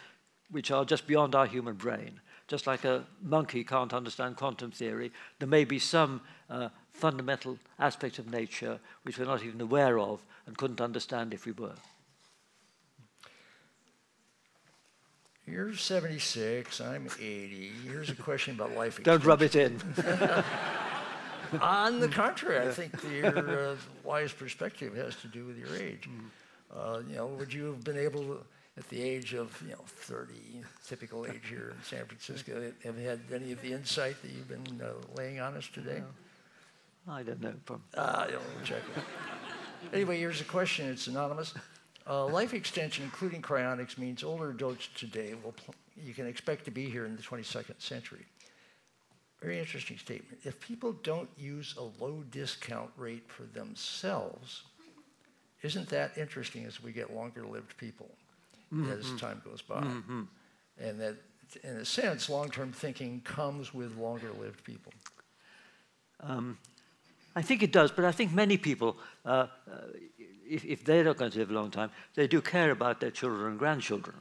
[0.50, 2.20] which are just beyond our human brain.
[2.46, 6.20] Just like a monkey can't understand quantum theory, there may be some
[6.50, 11.46] uh, fundamental aspects of nature which we're not even aware of and couldn't understand if
[11.46, 11.74] we were.
[15.46, 17.72] You're 76, I'm 80.
[17.84, 19.80] Here's a question about life Don't rub it in.
[21.60, 26.08] On the contrary, I think your uh, wise perspective has to do with your age.
[26.08, 26.30] Mm.
[26.74, 28.38] Uh, you know, would you have been able to,
[28.78, 30.32] at the age of you know 30,
[30.86, 34.80] typical age here in San Francisco, have had any of the insight that you've been
[34.80, 36.02] uh, laying on us today?
[37.08, 37.54] I don't know.
[37.96, 39.02] Ah, you'll check it.
[39.92, 40.88] anyway, here's a question.
[40.88, 41.52] It's anonymous.
[42.08, 45.54] Uh, life extension, including cryonics, means older adults today will
[45.96, 48.24] you can expect to be here in the 22nd century.
[49.42, 50.38] Very interesting statement.
[50.44, 54.62] If people don't use a low discount rate for themselves,
[55.62, 58.10] isn't that interesting as we get longer lived people
[58.70, 58.98] mm -hmm.
[58.98, 59.80] as time goes by?
[59.80, 60.26] Mm -hmm.
[60.88, 61.16] And that,
[61.62, 64.92] in a sense, long term thinking comes with longer lived people.
[66.20, 66.58] Um,
[67.34, 69.46] I think it does, but I think many people, uh, uh,
[70.48, 73.12] if, if, they're not going to live a long time, they do care about their
[73.12, 74.16] children and grandchildren.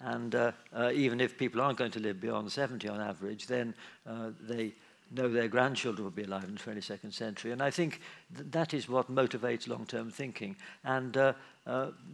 [0.00, 3.74] And uh, uh even if people aren't going to live beyond 70 on average, then
[4.06, 4.74] uh, they
[5.10, 7.52] know their grandchildren will be alive in the 22nd century.
[7.52, 8.00] And I think
[8.36, 10.56] th that is what motivates long-term thinking.
[10.82, 11.32] And uh,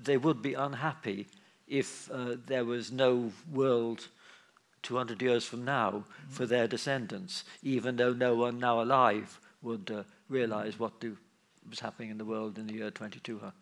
[0.04, 1.26] they would be unhappy
[1.66, 2.10] if
[2.46, 4.08] there was no world
[4.82, 6.30] 200 years from now mm -hmm.
[6.30, 10.92] for their descendants, even though no one now alive would uh, realize what
[11.68, 13.52] was happening in the world in the year 2200.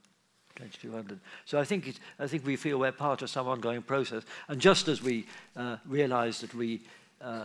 [0.58, 1.20] 2200.
[1.44, 4.24] So I think, it, I think we feel we're part of some ongoing process.
[4.48, 5.26] And just as we
[5.56, 6.80] uh, realize that we
[7.20, 7.44] uh,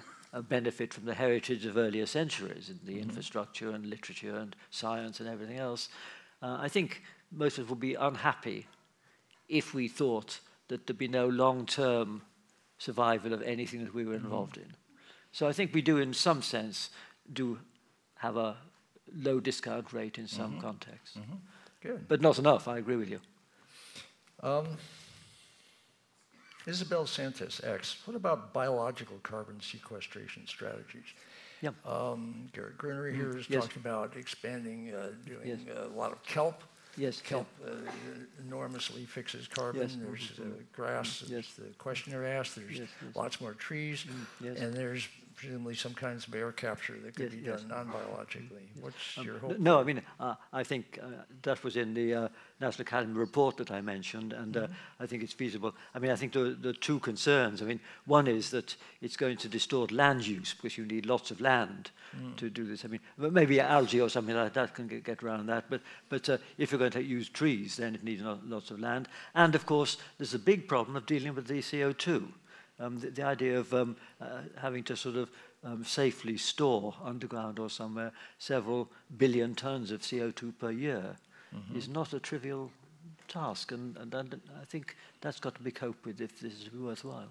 [0.50, 3.04] benefit from the heritage of earlier centuries in the mm -hmm.
[3.04, 5.90] infrastructure and literature and science and everything else,
[6.42, 8.68] uh, I think most of us would be unhappy
[9.48, 12.22] if we thought that there'd be no long-term
[12.78, 14.26] survival of anything that we were mm-hmm.
[14.26, 14.70] involved mm -hmm.
[14.70, 14.82] in.
[15.32, 16.90] So I think we do, in some sense,
[17.26, 17.60] do
[18.16, 18.56] have a
[19.06, 20.62] low discount rate in some mm -hmm.
[20.62, 21.18] contexts.
[21.84, 21.88] Mm.
[21.88, 22.08] Good.
[22.08, 23.20] But not enough, I agree with you.
[24.42, 24.68] Um,
[26.66, 31.06] Isabel Santos asks, what about biological carbon sequestration strategies?
[31.62, 31.72] Yeah.
[31.86, 33.64] Um, Garrett Gruener here mm, is yes.
[33.64, 35.60] talking about expanding, uh, doing yes.
[35.78, 36.64] a lot of kelp.
[36.98, 37.22] Yes.
[37.22, 37.72] Kelp uh,
[38.46, 39.82] enormously fixes carbon.
[39.82, 39.98] Yes.
[40.00, 40.44] There's uh,
[40.74, 41.24] grass.
[41.28, 41.54] Yes.
[41.58, 42.56] The questioner asked.
[42.56, 42.82] There's
[43.16, 44.04] lots more trees.
[44.04, 44.60] Mm, yes.
[44.60, 47.62] And there's presumably some kinds of air capture that could Yes, be yes.
[47.62, 48.70] done non-biologically.
[48.80, 49.60] What's your hope?
[49.60, 51.08] No, I mean, uh, I think uh,
[51.44, 52.28] that was in the uh,
[52.60, 54.68] National Academy report that I mentioned, and uh,
[55.00, 55.74] I think it's feasible.
[55.94, 59.38] I mean, I think the, the two concerns, I mean, one is that it's going
[59.38, 61.92] to distort land use because you need lots of land
[62.38, 62.86] to do this.
[62.86, 66.30] I mean, maybe algae or something like that can get, get around that, but, but
[66.30, 69.08] uh, if you're going to use trees, then it needs lots of land.
[69.34, 72.28] And of course, there's a big problem of dealing with the CO2.
[72.84, 75.30] Um, the, the idea of um, uh, having to sort of
[75.64, 81.16] um, safely store underground or somewhere several billion tons of CO2 per year
[81.76, 82.72] is not a trivial
[83.28, 86.74] task, and, and, and I think that's got to be coped with if this is
[86.74, 87.30] worthwhile.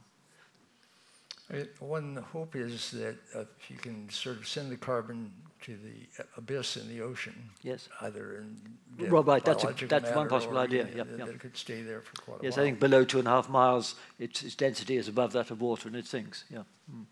[1.53, 5.77] Uh, One hope is that uh, if you can sort of send the carbon to
[5.77, 7.89] the abyss in the ocean, Yes.
[8.01, 11.41] either in Well, right, that's a- that's one possible idea, in- uh, yep, that it
[11.41, 12.65] could stay there for quite a Yes, while.
[12.65, 15.61] I think below two and a half miles, its, its density is above that of
[15.61, 16.45] water and it sinks.
[16.51, 16.65] Yeah.
[16.93, 17.07] Mm.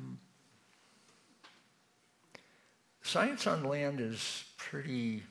[0.00, 0.16] Mm.
[3.02, 5.22] Science on land is pretty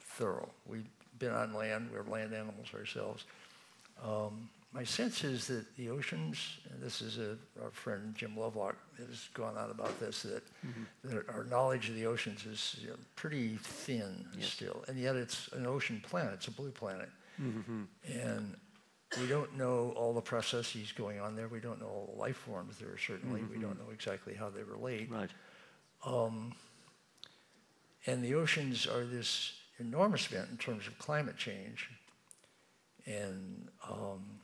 [0.00, 0.50] thorough.
[0.64, 0.86] We've
[1.18, 3.24] been on land, we're land animals ourselves.
[4.02, 8.76] Um, my sense is that the oceans, and this is a, our friend Jim Lovelock
[8.98, 10.82] has gone on about this, that, mm-hmm.
[11.04, 14.48] that our knowledge of the oceans is you know, pretty thin Yes.
[14.48, 14.84] still.
[14.88, 17.08] And yet it's an ocean planet, it's a blue planet.
[17.40, 17.84] Mm-hmm.
[18.12, 18.56] And
[19.20, 21.48] we don't know all the processes going on there.
[21.48, 23.42] We don't know all the life forms there, certainly.
[23.42, 23.86] We don't mm-hmm.
[23.86, 25.10] know exactly how they relate.
[25.10, 25.30] Right.
[26.04, 26.52] Um,
[28.06, 31.88] and the oceans are this enormous event in terms of climate change.
[33.06, 34.40] And um,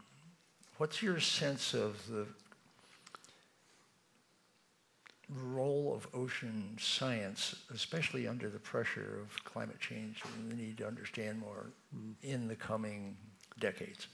[0.82, 2.26] what's your sense of the
[5.32, 10.84] role of ocean science, especially under the pressure of climate change and the need to
[10.84, 11.66] understand more
[12.24, 13.16] in the coming
[13.60, 14.08] decades?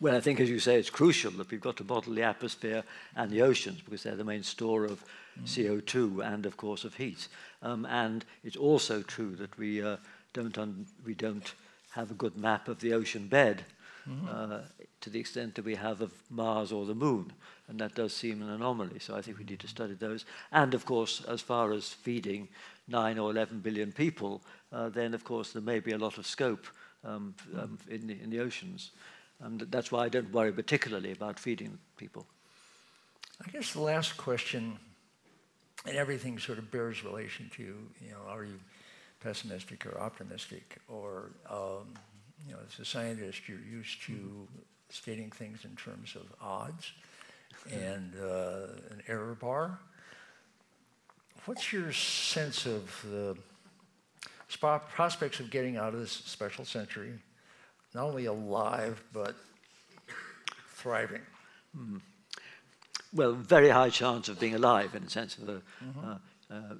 [0.00, 2.82] Well, I think, as you say, it's crucial that we've got to bottle the atmosphere
[3.14, 5.04] and the oceans because they're the main store of
[5.44, 7.28] CO2 and, of course, of heat.
[7.60, 9.98] Um, and it's also true that we, uh,
[10.32, 11.52] don't un- we don't
[11.90, 13.66] have a good map of the ocean bed
[14.28, 14.60] uh,
[15.00, 17.32] to the extent that we have of Mars or the Moon.
[17.68, 18.98] And that does seem an anomaly.
[18.98, 20.24] So I think we need to study those.
[20.50, 22.48] And, of course, as far as feeding
[22.88, 26.26] 9 or 11 billion people, uh, then, of course, there may be a lot of
[26.26, 26.66] scope
[27.04, 28.92] um, um, in, the, in the oceans.
[29.40, 32.26] And that's why I don't worry particularly about feeding people.
[33.46, 34.78] I guess the last question,
[35.86, 38.58] and everything sort of bears relation to, you know, are you
[39.20, 40.78] pessimistic or optimistic?
[40.88, 41.94] Or, um,
[42.46, 44.46] you know, as a scientist, you're used to
[44.90, 46.92] stating things in terms of odds
[47.70, 49.78] and uh, an error bar.
[51.44, 53.36] What's your sense of the
[54.94, 57.12] prospects of getting out of this special century,
[57.94, 59.34] not only alive, but
[60.74, 61.22] thriving?
[63.12, 65.62] Well, very high chance of being alive in a sense of a,
[66.04, 66.18] uh,
[66.50, 66.74] uh,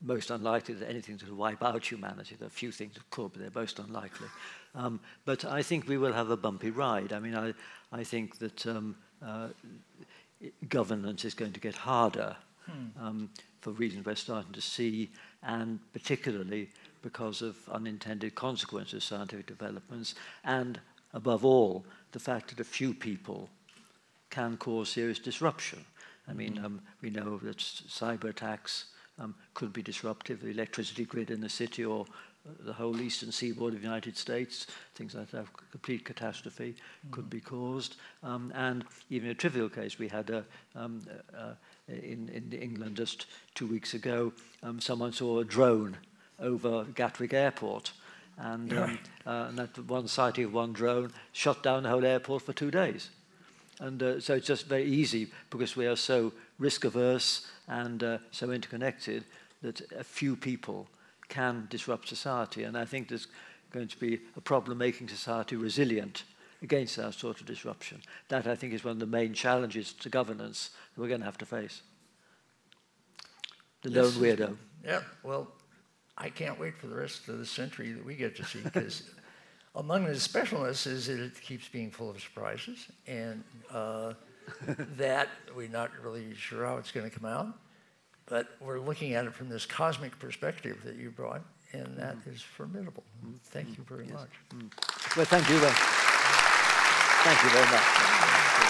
[0.00, 2.36] most unlikely that anything to wipe out humanity.
[2.38, 4.28] There are a few things that could, but they're most unlikely.
[4.74, 7.12] Um, but I think we will have a bumpy ride.
[7.12, 7.52] I mean, I,
[7.92, 9.48] I think that um, uh,
[10.68, 12.36] governance is going to get harder
[13.00, 13.30] um,
[13.60, 15.10] for reasons we're starting to see,
[15.42, 16.68] and particularly
[17.02, 20.14] because of unintended consequences of scientific developments,
[20.44, 20.78] and
[21.14, 23.48] above all, the fact that a few people
[24.30, 25.84] can cause serious disruption.
[26.28, 28.86] I mean, um, we know that cyber attacks
[29.18, 32.06] um, could be disruptive, the electricity grid in the city or
[32.46, 36.74] uh, the whole eastern seaboard of the United States, things like that, complete catastrophe
[37.10, 37.96] could be caused.
[38.22, 40.44] Um, and even a trivial case, we had a,
[40.76, 41.02] um,
[41.36, 41.52] uh,
[41.88, 44.32] in, in England just two weeks ago,
[44.62, 45.96] um, someone saw a drone
[46.38, 47.92] over Gatwick Airport.
[48.40, 52.42] And, um, uh, and that one sighting of one drone shut down the whole airport
[52.42, 53.10] for two days.
[53.80, 58.18] And uh, so it's just very easy because we are so risk averse and uh,
[58.30, 59.24] so interconnected
[59.62, 60.88] that a few people
[61.28, 62.64] can disrupt society.
[62.64, 63.28] And I think there's
[63.70, 66.24] going to be a problem making society resilient
[66.62, 68.00] against that sort of disruption.
[68.28, 71.26] That, I think, is one of the main challenges to governance that we're going to
[71.26, 71.82] have to face.
[73.82, 74.56] The lone is- weirdo.
[74.84, 75.48] Yeah, well,
[76.16, 79.10] I can't wait for the rest of the century that we get to see because
[79.74, 83.42] among the specialness is that it keeps being full of surprises and
[83.72, 84.12] uh,
[84.96, 87.48] that we're not really sure how it's going to come out.
[88.26, 91.42] But we're looking at it from this cosmic perspective that you brought,
[91.72, 92.30] and that mm-hmm.
[92.30, 93.04] is formidable.
[93.44, 94.28] Thank you very much.
[95.16, 95.58] Well, thank you.
[97.24, 98.67] Thank you very much.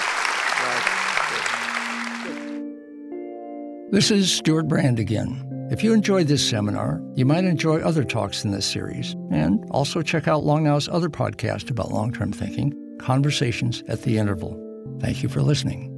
[3.91, 5.43] This is Stewart Brand again.
[5.71, 10.03] If you enjoyed this seminar, you might enjoy other talks in this series, and also
[10.03, 14.63] check out Long Now's other podcast about long term thinking, Conversations at the Interval.
[15.01, 15.98] Thank you for listening.